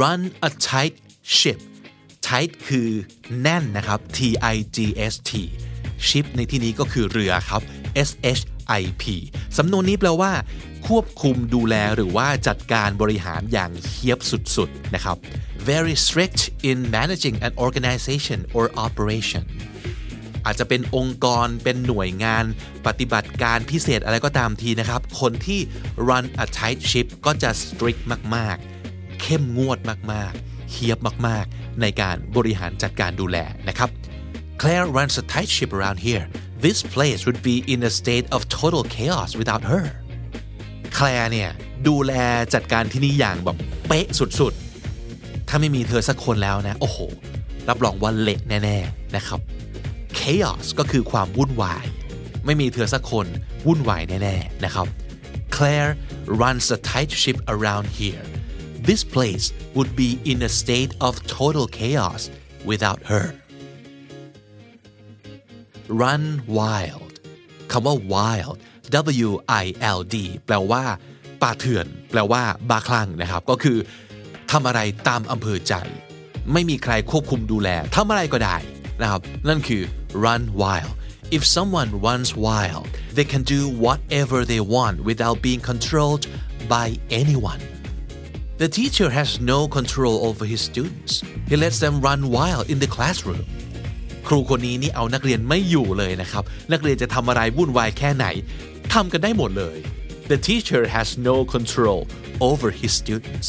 [0.00, 0.94] run a tight
[1.38, 1.58] ship
[2.26, 2.88] tight คือ
[3.40, 4.18] แน่นนะครับ T
[4.54, 4.78] I G
[5.12, 5.32] S T
[6.08, 7.62] ship ในที่นี้ก็คือเรือครับ
[8.08, 8.42] S H
[8.80, 9.04] I P
[9.58, 10.32] สำนวนนี้แปลว่า
[10.86, 14.18] ควบคุมดูแลหรือว่าจัดการบริหารอย่างเฮียบ
[14.56, 15.16] สุดๆนะครับ
[15.68, 19.44] very strict in managing an organization or operation
[20.44, 22.44] อาจจะเป็นองค์กรเป็นหน่วยงาน
[22.86, 25.60] ปฏิบัติการพิเศษอะไรก็ตามทีนะครับ คนที่
[26.08, 28.02] run a tight ship ก็จะ strict
[28.36, 28.58] มาก
[29.22, 29.78] เข้มงวด
[30.12, 33.36] มากๆเฮียบมากๆ ในการบริหารจัดการดูแล
[33.68, 33.90] นะครับ
[34.60, 36.24] Claire runs a tight ship around here
[36.64, 39.86] this place would be in a state of total chaos without her
[40.94, 41.50] แคลร์เนี่ย
[41.88, 42.12] ดูแล
[42.54, 43.56] จัดการที่นี่อย่างแบบ
[43.88, 46.98] เป๊ะสุดๆ ถ้าไม่มีเธอสักคนแล้วนะ โอ้โห
[47.68, 49.40] รับรองว่าเละแน่ๆนะครับ
[50.18, 51.84] chaos ก็คือความวุ่นวาย
[52.44, 53.26] ไม่มีเธอสักคน
[53.66, 54.86] วุ่นวายแน่ๆนะครับ
[55.54, 55.92] Claire
[56.40, 58.22] runs a tight ship around here
[58.89, 62.21] this place would be in a state of total chaos
[62.69, 63.25] without her
[66.01, 66.23] run
[66.57, 67.13] wild
[67.71, 68.57] คำว่า wild
[69.27, 69.29] W
[69.63, 69.65] I
[69.97, 70.83] L D แปลว่า
[71.41, 73.77] ป่าเถื่อน แปลว่าบาคลั่งนะครับ ก็คือ
[74.51, 75.73] ทำอะไรตามอำเภอใจ
[76.53, 78.57] ไม่มีใครควบคุมดูแลทำอะไรก็ได้
[79.01, 79.83] นะครับ นั่นคือ
[80.25, 80.93] run wild
[81.35, 86.23] if someone runs wild they can do whatever they want without being controlled
[86.73, 86.87] by
[87.21, 87.61] anyone
[88.60, 91.22] The teacher has no control over his students.
[91.48, 93.44] He lets them run wild in the classroom.
[94.26, 98.26] ครูคนนี้นี่เอานักเรียนไม่อยู่เลยนะครับ นักเรียนจะทำอะไรวุ่นวายแค่ไหน
[98.92, 99.76] ทำกันได้หมดเลย
[100.30, 102.00] The teacher has no control
[102.48, 103.46] over his students.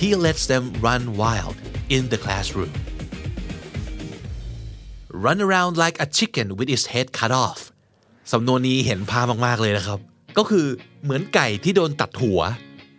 [0.00, 1.56] He lets them run wild
[1.96, 2.72] in the classroom.
[5.26, 7.60] Run around like a chicken with its head cut off.
[8.32, 9.98] สำนวนนี้เห็นภาพมากๆเลยนะครับ
[10.38, 10.66] ก็คือ
[11.02, 12.40] เหมือนไก่ที่โดนตัดหัว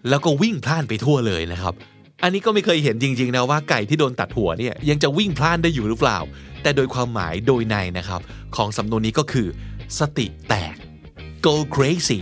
[0.10, 1.74] แล้วก็วิ่งพล่านไปทั่วเลยนะครับ
[2.24, 6.20] อันนี้ก็ไม่เคยเห็นจริงๆนะว่าไก่ที่โดนตัดหัวเนี่ยยังจะวิ่งพล่านได้อยู่หรือเปล่า
[6.62, 8.22] แต่โดยความหมายโดยในนะครับ
[8.56, 9.48] ของสำนวนนี้ก็คือ
[10.00, 10.76] สติแตก
[11.46, 12.22] go crazy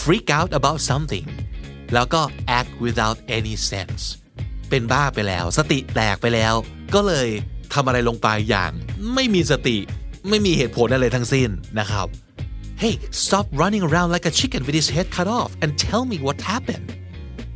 [0.00, 1.26] freak out about something
[1.94, 2.22] แล้วก็
[2.58, 4.02] act without any sense
[4.70, 6.54] เป็นบ้าไปแล้ว สติแตกไปแล้ว
[6.94, 7.28] ก็เลย
[7.74, 8.72] ทำอะไรลงไปอย่าง
[9.14, 9.76] ไม่มีสติ
[10.28, 11.48] ไม่มีเหตุผลอะไรทั้งสิ้น
[11.80, 12.06] นะครับ
[12.82, 12.94] Hey
[13.24, 16.38] stop running around like a chicken with his head cut off and tell me what
[16.52, 16.88] happened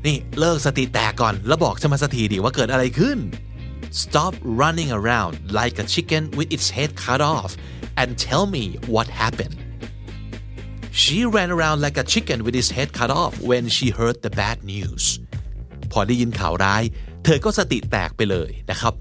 [0.06, 3.18] นี่เลิกสติแตกก่อน แล้วบอกฉันมาสักทีดิว่าเกิดอะไรขึ้น
[4.02, 7.50] Stop running around like a chicken with its head cut off
[8.00, 8.64] and tell me
[8.94, 9.56] what happened
[11.02, 14.32] She ran around like a chicken with its head cut off when she heard the
[14.40, 15.04] bad news
[15.92, 16.82] พอได้ยินข่าวร้าย
[17.24, 18.94] เธอก็สติแตกไปเลยนะครับ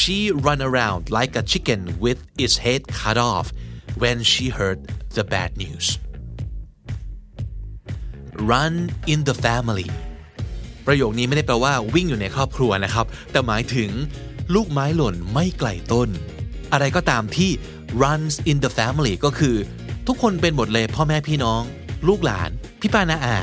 [0.00, 3.46] She ran around like a chicken with its head cut off
[4.02, 4.78] when she heard
[5.16, 5.86] the bad news
[8.52, 8.74] Run
[9.12, 9.90] in the family
[10.90, 13.90] ประโยคนี้ไม่ได้แปลว่าวิ่งอยู่ในครอบครัวนะครับ แต่หมายถึง
[14.54, 16.08] ลูกไม้หล่นไม่ไกลต้น
[16.72, 17.50] อะไรก็ตามที่
[18.02, 19.56] runs in the family ก็คือ
[20.06, 21.62] ทุกคนเป็นหมดเลยพ่อแม่พี่น้อง
[22.08, 22.50] ลูกหลาน
[22.80, 23.38] พี่ป้านาอา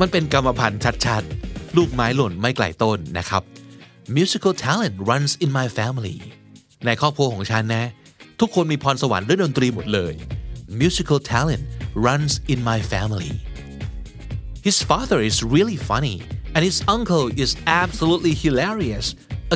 [0.00, 3.42] มันเป็นกรรมพันธุ์ชัดๆ ลูกไม้หล่นไม่ไกลต้นนะครับ
[4.16, 6.16] musical talent runs in my family
[6.84, 7.84] ในครอบครัวของฉันนะ
[8.40, 10.14] ทุกคนมีพรสวรรค์เรื่องดนตรีหมดเลย
[10.80, 11.64] musical talent
[12.06, 13.32] runs in my family
[14.66, 16.16] His father is really funny
[16.54, 17.50] and his uncle is
[17.82, 19.06] absolutely hilarious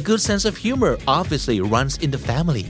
[0.00, 2.66] a good sense of humor obviously runs in the family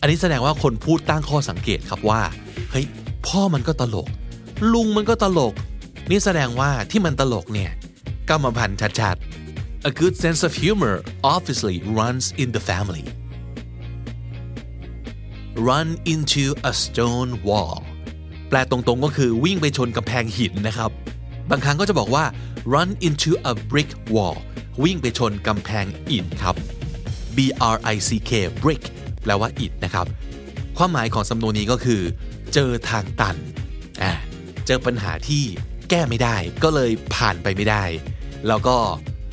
[0.00, 2.22] อันนี้แสดงว่าคนพูดตั้งข้อสังเกตครับว่า
[2.70, 2.86] เฮ้ย
[3.26, 4.08] พ่อมันก็ตลก
[4.72, 5.54] ลุงมันก็ตลก
[6.10, 7.70] นี่แสดงว่าที่มันตลกเนี่ย
[8.28, 10.94] กรรมพันธุ์ชัดๆ A good sense of humor
[11.34, 13.04] obviously runs in the family
[15.68, 17.78] run into a stone wall
[18.48, 20.90] แปลตรงๆก็คือวิ่งไปชนกำแพงหินนะครับ
[21.50, 22.24] บางครั้งก็จะบอกว่า
[22.74, 24.36] run into a brick wall
[24.82, 26.56] วิ่งไปชนกำแพงอิฐครับ
[27.36, 27.38] B
[27.74, 28.32] R I C K
[28.62, 28.82] brick
[29.22, 30.06] แปลว่าอิฐนะครับ
[30.76, 32.02] ความหมายของสำนวนนี้ก็คือ
[32.54, 33.36] เจอทางตัน
[34.02, 34.12] อ่า
[34.66, 35.44] เจอปัญหาที่
[35.90, 37.84] แก้ไม่ได้ ก็เลยผ่านไปไม่ได้
[38.48, 38.76] แล้วก็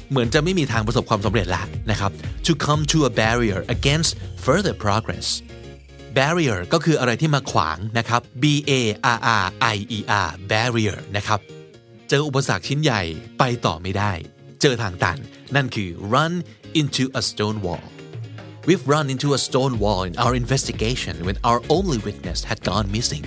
[0.09, 2.11] เหมือนจะไม่มีทางประสบความสำเร็จละนะครับ
[2.45, 4.11] to come to a barrier against
[4.45, 5.28] further progress
[6.18, 8.72] barrier ก็คืออะไรที่มาขวางนะครับ B A
[9.16, 9.45] R R
[9.76, 11.39] I E R barrier นะครับ
[12.10, 13.01] เจออุปสรรคชิ้นใหญ่
[13.39, 14.12] ไปต่อไม่ได้
[14.62, 15.20] เจอทางตัน
[15.56, 16.34] นั่นคือ run
[16.80, 17.86] into a stone wall
[18.68, 22.88] We've run into a stone wall in our investigation when our only witness had gone
[22.97, 23.26] missing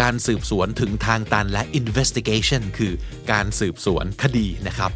[0.00, 2.92] การสืบสวนถึงทางตันและ investigation คือ
[3.32, 4.90] การสืบสวนคดีนะครับ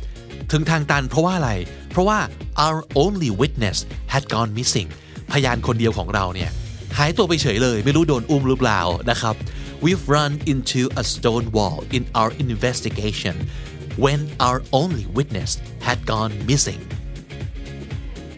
[0.53, 1.53] ถึงทางตันเพราะว่าอะไร
[1.91, 2.19] เพราะว่า
[2.67, 3.79] our only witness
[4.13, 4.89] had gone missing
[5.33, 6.51] พยานคนเดียวของเราเนี่ย
[6.99, 9.35] หายตัวไปเฉยเลย ไม่รู้โดนอุ้มหรือเปล่านะครับ
[9.85, 13.37] We've run into a stone wall in our investigation
[14.05, 15.51] when our only witness
[15.87, 16.83] had gone missing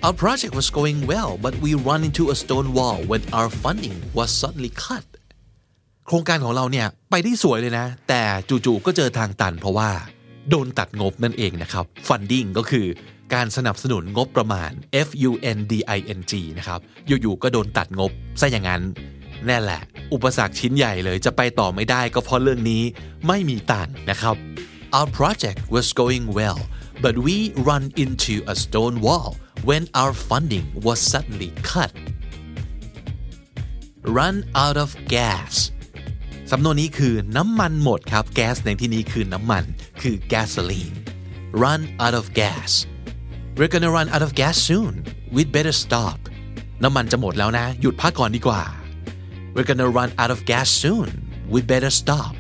[0.07, 3.99] Our project was going well, but we run into a stone wall when our funding
[4.17, 5.07] was suddenly cut.
[6.07, 9.91] โครงการของเราเนี่ยไปได้สวยเลยนะ แต่จู่ๆก็เจอทางตันเพราะว่า
[10.51, 12.87] โดนตัดงบนั่นเองนะครับ funding ก็คือ
[13.35, 14.71] การสนับสนุนงบประมาณ
[15.07, 18.83] F U N D I N G นะครับ อยู่ๆก็โดนตัดงบซะอย่างนั้น
[19.51, 19.83] นั่นแหละ
[20.13, 22.83] อุปสรรคชิ้นใหญ่เลยจะไปต่อไม่ได้ก็เพราะเรื่องนี้
[23.27, 24.37] ไม่มีตังนะครับ
[24.97, 26.61] Our project was going well
[27.05, 27.37] but we
[27.69, 29.31] run into a stone wall
[29.69, 31.93] when our funding was suddenly cut
[34.19, 35.55] run out of gas
[36.51, 39.65] สำนวนนี้คือน้ำมันหมดครับ แก๊สในที่นี้คือน้ำมัน
[40.03, 40.95] คือ gasoline
[41.63, 42.71] run out of gas
[43.57, 44.95] we're gonna run out of gas soon
[45.35, 46.19] we'd better stop
[46.83, 48.63] น้ำมันจะหมดแล้วนะ หยุดพักก่อนดีกว่า
[49.54, 51.10] we're gonna run out of gas soon
[51.52, 52.34] we'd better stop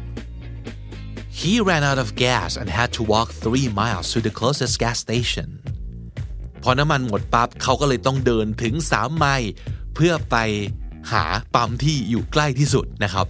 [1.41, 4.97] He ran out of gas and had to walk three miles to the closest gas
[5.05, 5.49] station
[6.63, 9.51] พอน้ำมันหมดปั๊บเขาก็เลยต้องเดินถึง 3 ไมล์
[9.95, 10.35] เพื่อไป
[11.11, 11.25] หา
[11.55, 13.25] ปั๊มที่อยู่ใกล้ที่สุดนะครับ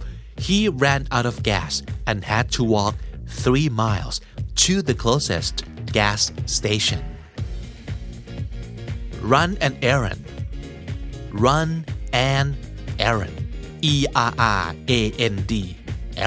[0.46, 1.72] He ran out of gas
[2.08, 2.94] and had to walk
[3.42, 4.16] three miles
[4.62, 5.54] to the closest
[5.98, 6.20] gas
[6.58, 7.00] station
[9.32, 10.22] Run an errand
[11.46, 11.70] Run
[12.34, 12.46] an
[13.10, 13.36] errand
[13.91, 13.95] E
[14.29, 14.31] R
[14.61, 15.01] R A
[15.33, 15.53] N D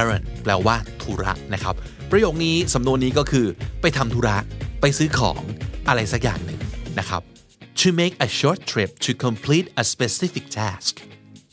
[0.01, 1.75] errand แปลว่าธุระนะครับ
[2.11, 3.47] ประโยคนี้สำนวนนี้ก็คือ
[3.81, 4.37] ไปทำธุระ
[4.81, 5.43] ไปซื้อของ
[5.89, 6.61] อะไรสักอย่างหนึ่ง
[6.99, 7.23] นะครับ
[7.81, 10.93] to make a short trip to complete a specific task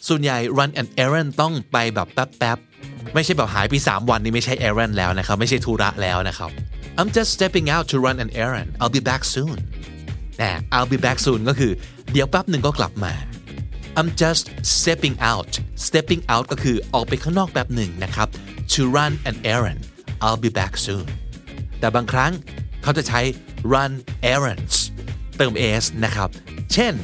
[0.07, 6.49] ส่วนใหญ่ run an errand ต้องไปแบบแป๊บๆ ไม่ใช่แบบหายไป 3 วันนี่ไม่ใช่ errand แล้วนะครับ ไม่ใช่ธุระแล้วนะครับ
[6.99, 9.57] I'm just stepping out to run an errand I'll be back soon
[10.41, 11.71] นะ I'll be back soon ก็คือ
[12.11, 13.13] เดี๋ยวแป๊บหนึ่งก็กลับมา
[13.98, 14.44] I'm just
[14.76, 15.52] stepping out
[15.86, 18.28] stepping out ก็คือออกไปข้างนอกแบบหนึ่งนะครับ
[18.72, 19.82] to run an errand
[20.24, 21.06] I'll be back soon
[21.78, 22.32] แต่บางครั้ง
[22.82, 23.20] เขาจะใช้
[23.72, 23.92] run
[24.34, 24.76] errands
[25.36, 25.52] เติม
[25.82, 26.30] s นะครับ
[26.72, 26.94] เช่น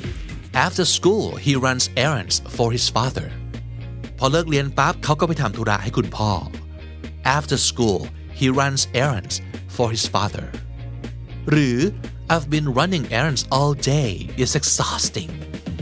[0.64, 3.28] after school he runs errands for his father
[4.18, 6.30] พอเลิกเรียนปั๊บเขาก็ไปทำธุระให้คุณพ่อ
[7.36, 8.00] after school
[8.38, 9.34] he runs errands
[9.76, 10.46] for his father
[11.50, 11.78] หรือ
[12.32, 14.10] I've been running errands all day
[14.40, 15.30] it's exhausting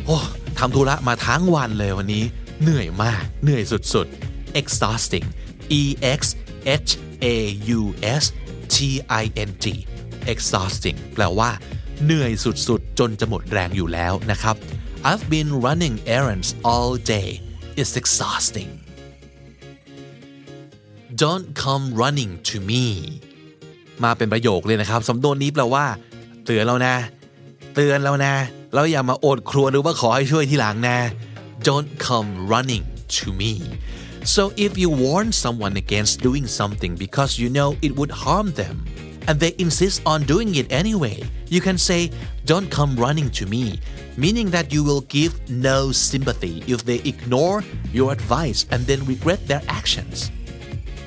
[0.07, 0.19] โอ้
[0.60, 2.24] ทำธุระมาทั้งวันเลยวันนี้
[2.62, 5.28] เหนื่อยมาก เหนื่อยสุดๆ exhausting
[5.80, 5.84] e
[6.20, 6.22] x
[6.88, 6.92] h
[7.24, 7.28] a
[7.78, 7.82] u
[8.22, 8.24] s
[8.74, 8.76] t
[9.22, 9.66] i n g
[10.34, 11.50] exhausting แปลว่า
[12.04, 14.56] เหนื่อยสุดๆ จนจะหมดแรงอยู่แล้วนะครับ
[15.10, 17.30] I've been running errands all day
[17.80, 18.72] it's exhausting
[21.24, 22.86] don't come running to me
[24.04, 25.86] มาเป็นประโยคเลยนะครับ สำนวนนี้แปลว่า
[26.46, 26.96] เตือนแล้วนะ
[27.76, 28.34] เตือนแล้วนะ
[28.74, 31.00] แล้วอย่ามาโอดครัวหรือว่าขอให้ช่วยทีหลังนะ
[31.68, 32.84] don't come running
[33.18, 33.54] to me
[34.36, 38.76] so if you warn someone against doing something because you know it would harm them
[39.28, 41.18] and they insist on doing it anyway
[41.54, 42.02] you can say
[42.52, 43.64] don't come running to me
[44.24, 45.32] meaning that you will give
[45.70, 47.58] no sympathy if they ignore
[47.98, 50.18] your advice and then regret their actions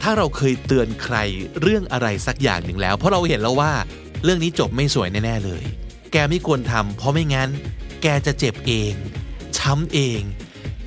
[0.03, 1.17] ถ้าเราเคยเตือนใคร
[1.61, 3.73] เรื่องอะไรสักอย่างหนึ่งแล้ว เพราะเราเห็นแล้วว่า
[4.25, 5.65] เรื่องนี้จบไม่สวยแน่ ๆ เลย
[6.13, 7.49] แกไม่ควรทำเพราะไม่งั้น
[8.03, 8.93] แกจะเจ็บเอง
[9.59, 10.23] ช้ำเอง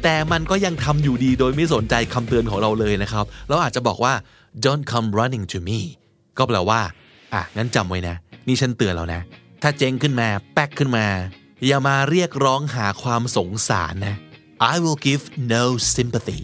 [0.03, 4.13] แต่มันก็ยังทำอยู่ดีโดยไม่สนใจคำเตือนของเราเลยนะครับ เราอาจจะบอกว่า
[4.65, 5.79] don't come running to me
[6.37, 6.81] ก็แปลว่า
[7.33, 8.15] อะ งั้นจำไว้นะ
[8.47, 9.21] นี่ฉันเตือนแล้วนะ
[9.61, 11.05] ถ้าเจ๊งขึ้นมา แป๊กขึ้นมา
[11.65, 14.15] อย่ามาเรียกร้องหาความสงสารนะ
[14.73, 15.23] I will give
[15.53, 15.65] no
[15.95, 16.41] sympathy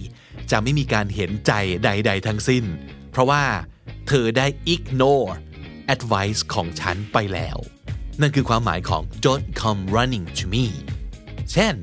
[0.51, 1.51] จะไม่มีการเห็นใจ
[1.84, 2.63] ใด ๆ ทั้งสิ้น
[3.11, 3.43] เพราะว่า
[4.07, 5.32] เธอได้ ignore
[5.95, 7.57] advice ของฉันไปแล้ว
[8.22, 10.65] นั่นคือความหมายของ don't come running to me
[11.51, 11.76] เช่น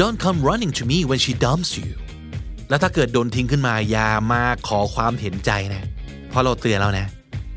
[0.00, 1.90] don't come running to me when she dumps you
[2.68, 5.82] แล้วถ้าเกิดโดนทิ้งขึ้นมาอย่ามาขอความเห็นใจนะ
[6.28, 7.06] เพราะเราเตือนแล้วนะ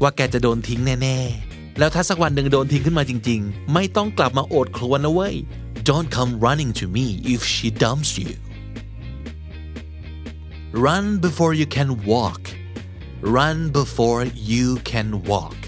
[0.01, 5.35] ว่าแกจะโดนทิ้งแน่ๆ แล้วถ้าสักวันหนึ่งโดนทิ้งขึ้นมาจริง ๆ ไม่ต้องกลับมาโอดครวญนะเว้ย
[5.89, 8.33] don't come running to me if she dumps you
[10.85, 12.41] run before you can walk
[13.37, 14.21] run before
[14.53, 15.58] you can walk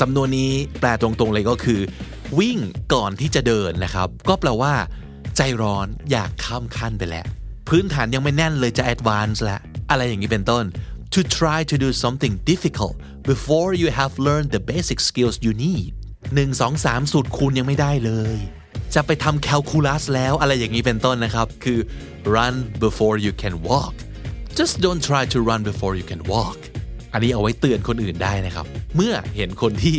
[0.00, 1.80] สำนวนนี้แปลตรงๆเลยก็คือ
[2.38, 2.58] วิ่ง
[2.94, 4.74] ก่อนที่จะเดินนะครับ ก็แปลว่า
[5.36, 7.26] ใจร้อนอยากข้ามขั้นไปแล้ว
[7.68, 10.64] พื้นฐานยังไม่แน่นเลยจะ advance แล้วอะไรอย่างนี้เป็นต้น
[11.14, 12.94] to try to do something difficult
[13.30, 15.90] before you have learned the basic skills you need
[16.36, 18.38] 1 2 3 สูตรคูณยังไม่ได้เลย
[18.94, 21.78] จะไปทำ calculus แล้วอะไรอย่างนี้เป็นต้นนะครับ คือ
[22.34, 23.94] run before you can walk
[24.58, 26.58] just don't try to run before you can walk
[27.12, 29.96] อันนี้เอาไว้เตือนคนอื่นได้นะครับ เมื่อเห็นคนที่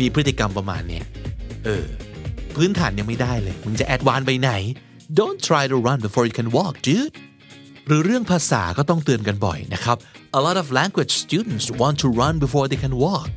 [0.00, 1.04] มีพฤติกรรมประมาณเนี้ย
[1.64, 1.86] เออ
[2.56, 4.50] พื้นฐานยังไม่ได้เลย มึงจะแอดวานไปไหน
[5.18, 7.14] don't try to run before you can walk dude
[7.86, 9.96] หรือเรื่องภาษาก็ต้องเตือนกันบ่อยนะครับ
[10.38, 13.32] a lot of language students want to run before they can walk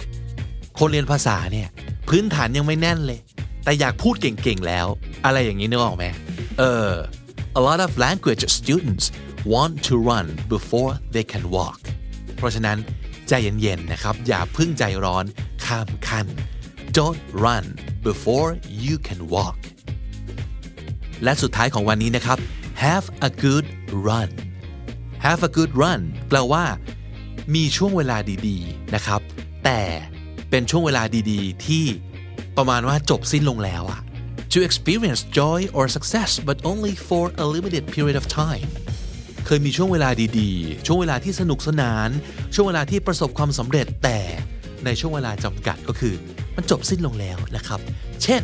[0.79, 1.67] คนเรียนภาษาเนี่ย
[2.09, 3.19] พื้นฐานยังไม่แน่นเลย
[3.63, 4.87] แต่อยากพูดเก่งๆแล้ว
[5.25, 6.05] อะไรอย่างนี้นึกออกไหม
[6.59, 6.91] เออ
[7.59, 9.05] a lot of language students
[9.53, 11.79] want to run before they can walk
[12.37, 12.77] เพราะฉะนั้น
[13.31, 15.25] ใจเย็นๆนะครับ อย่าพึ่งใจร้อน
[15.65, 16.27] ข้ามขั้น
[16.97, 17.65] don't run
[18.07, 18.49] before
[18.83, 19.59] you can walk
[21.23, 22.37] และสุดท้ายของวันนี้นะครับ
[22.85, 23.65] have a good
[24.07, 24.29] run
[25.25, 26.65] have a good run แปลว่า
[27.55, 28.17] มีช่วงเวลา
[28.47, 29.21] ดีๆนะครับ
[29.65, 29.81] แต่
[30.49, 31.85] เป็นช่วงเวลาดีๆ ที่
[32.57, 34.01] ประมาณว่าจบสิ้นลงแล้วอะ
[34.53, 38.67] to experience joy or success but only for a limited period of time
[39.45, 42.09] เคยมีช่วงเวลาดีๆ ช่วงเวลาที่สนุกสนาน
[42.53, 44.19] ช่วงเวลาที่ประสบความสำเร็จแต่
[44.85, 46.13] ในช่วงเวลาจำกัดก็คือ
[46.55, 47.79] มันจบสิ้นลงแล้วนะครับ
[48.23, 48.43] เช่น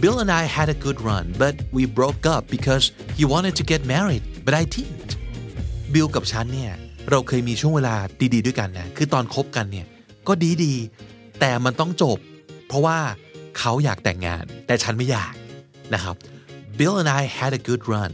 [0.00, 2.84] Bill and I had a good run but we broke up because
[3.18, 5.10] he wanted to get married but I didn't
[5.92, 6.72] บิลกับฉันเนี่ย
[7.10, 7.94] เราเคยมีช่วงเวลา
[8.34, 9.86] ดีๆ ด้วยกันนะคือตอนคบกันเนี่ย
[10.28, 10.32] ก็
[10.64, 12.18] ดีๆ แต่มันต้องจบ
[12.68, 12.98] เพราะว่า
[13.58, 15.34] เขาอยากแต่งงาน แต่ฉันไม่อยาก
[15.94, 16.16] นะครับ
[16.78, 18.12] Bill and I had a good run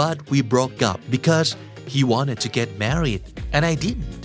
[0.00, 1.48] but we broke up because
[1.92, 3.20] he wanted to get married
[3.54, 4.22] and I didn't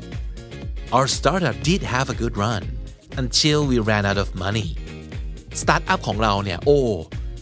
[0.96, 2.64] Our startup did have a good run
[3.22, 4.70] until we ran out of money
[5.62, 6.80] สตาร์ทอัพของเราเนี่ยโอ้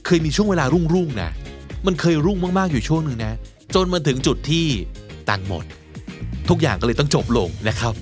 [0.05, 1.31] เคยมีช่วงเวลารุ่งๆนะ
[1.85, 3.33] มันเคยรุ่งมาก ๆ อยู่ช่วงหนึ่งนะ
[3.75, 4.67] จนมาถึงจุดที่
[5.29, 5.65] ตังหมด
[6.49, 7.93] ทุกอย่างก็เลยต้องจบลงนะครับ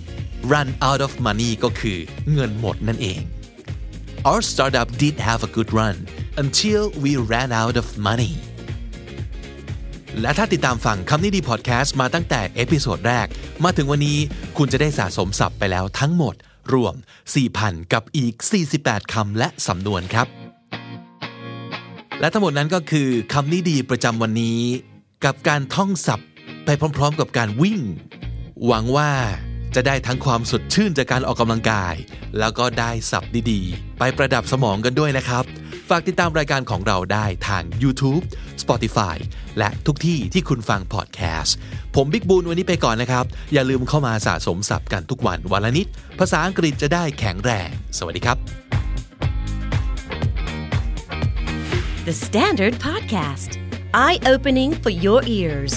[0.51, 1.97] run out of money ก็คือ
[2.31, 3.21] เงินหมดนั่นเอง
[4.29, 5.95] Our startup did have a good run
[6.43, 8.33] until we ran out of money
[10.21, 13.27] และถ้าติดตามฟังคำนี้ดีพอดแคสต์มาตั้งแต่ episode แรก
[13.63, 14.19] มาถึงวันนี้
[14.57, 16.35] คุณจะได้สะสมศัพท์ไปแล้วทั้งหมด
[16.73, 16.95] รวม
[17.43, 18.33] 4,000 กับอีก
[18.73, 20.27] 48 คำและสำนวนครับ
[22.19, 24.59] และทั้งหมดนั้นก็คือคำนี้ดีประจำวันนี้
[25.25, 26.29] กับการท่องศัพท์
[26.65, 27.79] ไปพร้อม ๆ กับการวิ่ง
[28.65, 29.11] หวังว่า
[29.75, 31.95] จะได้ทั้งความสดชื่นจากการออกกำลังกาย
[32.39, 35.43] แล้วก็ได้ศัพท์ดีๆ ไปประดับสมองกันด้วยนะครับ
[35.89, 38.23] ฝากติดตามรายการของเราได้ทาง YouTube
[38.71, 39.17] Spotify
[39.57, 41.55] และทุกที่ที่คุณฟังพอดแคสต์
[41.95, 45.87] ผมบิ๊กบูลวันนี้ไปก่อนนะครับ อย่าลืมเข้ามาสะสมศัพท์กันทุกวันวันละนิด
[46.19, 48.37] ภาษาอังกฤษจะได้แข็งแรง สวัสดีครับ
[52.07, 53.51] The Standard Podcast,
[54.05, 55.73] eye opening for your ears.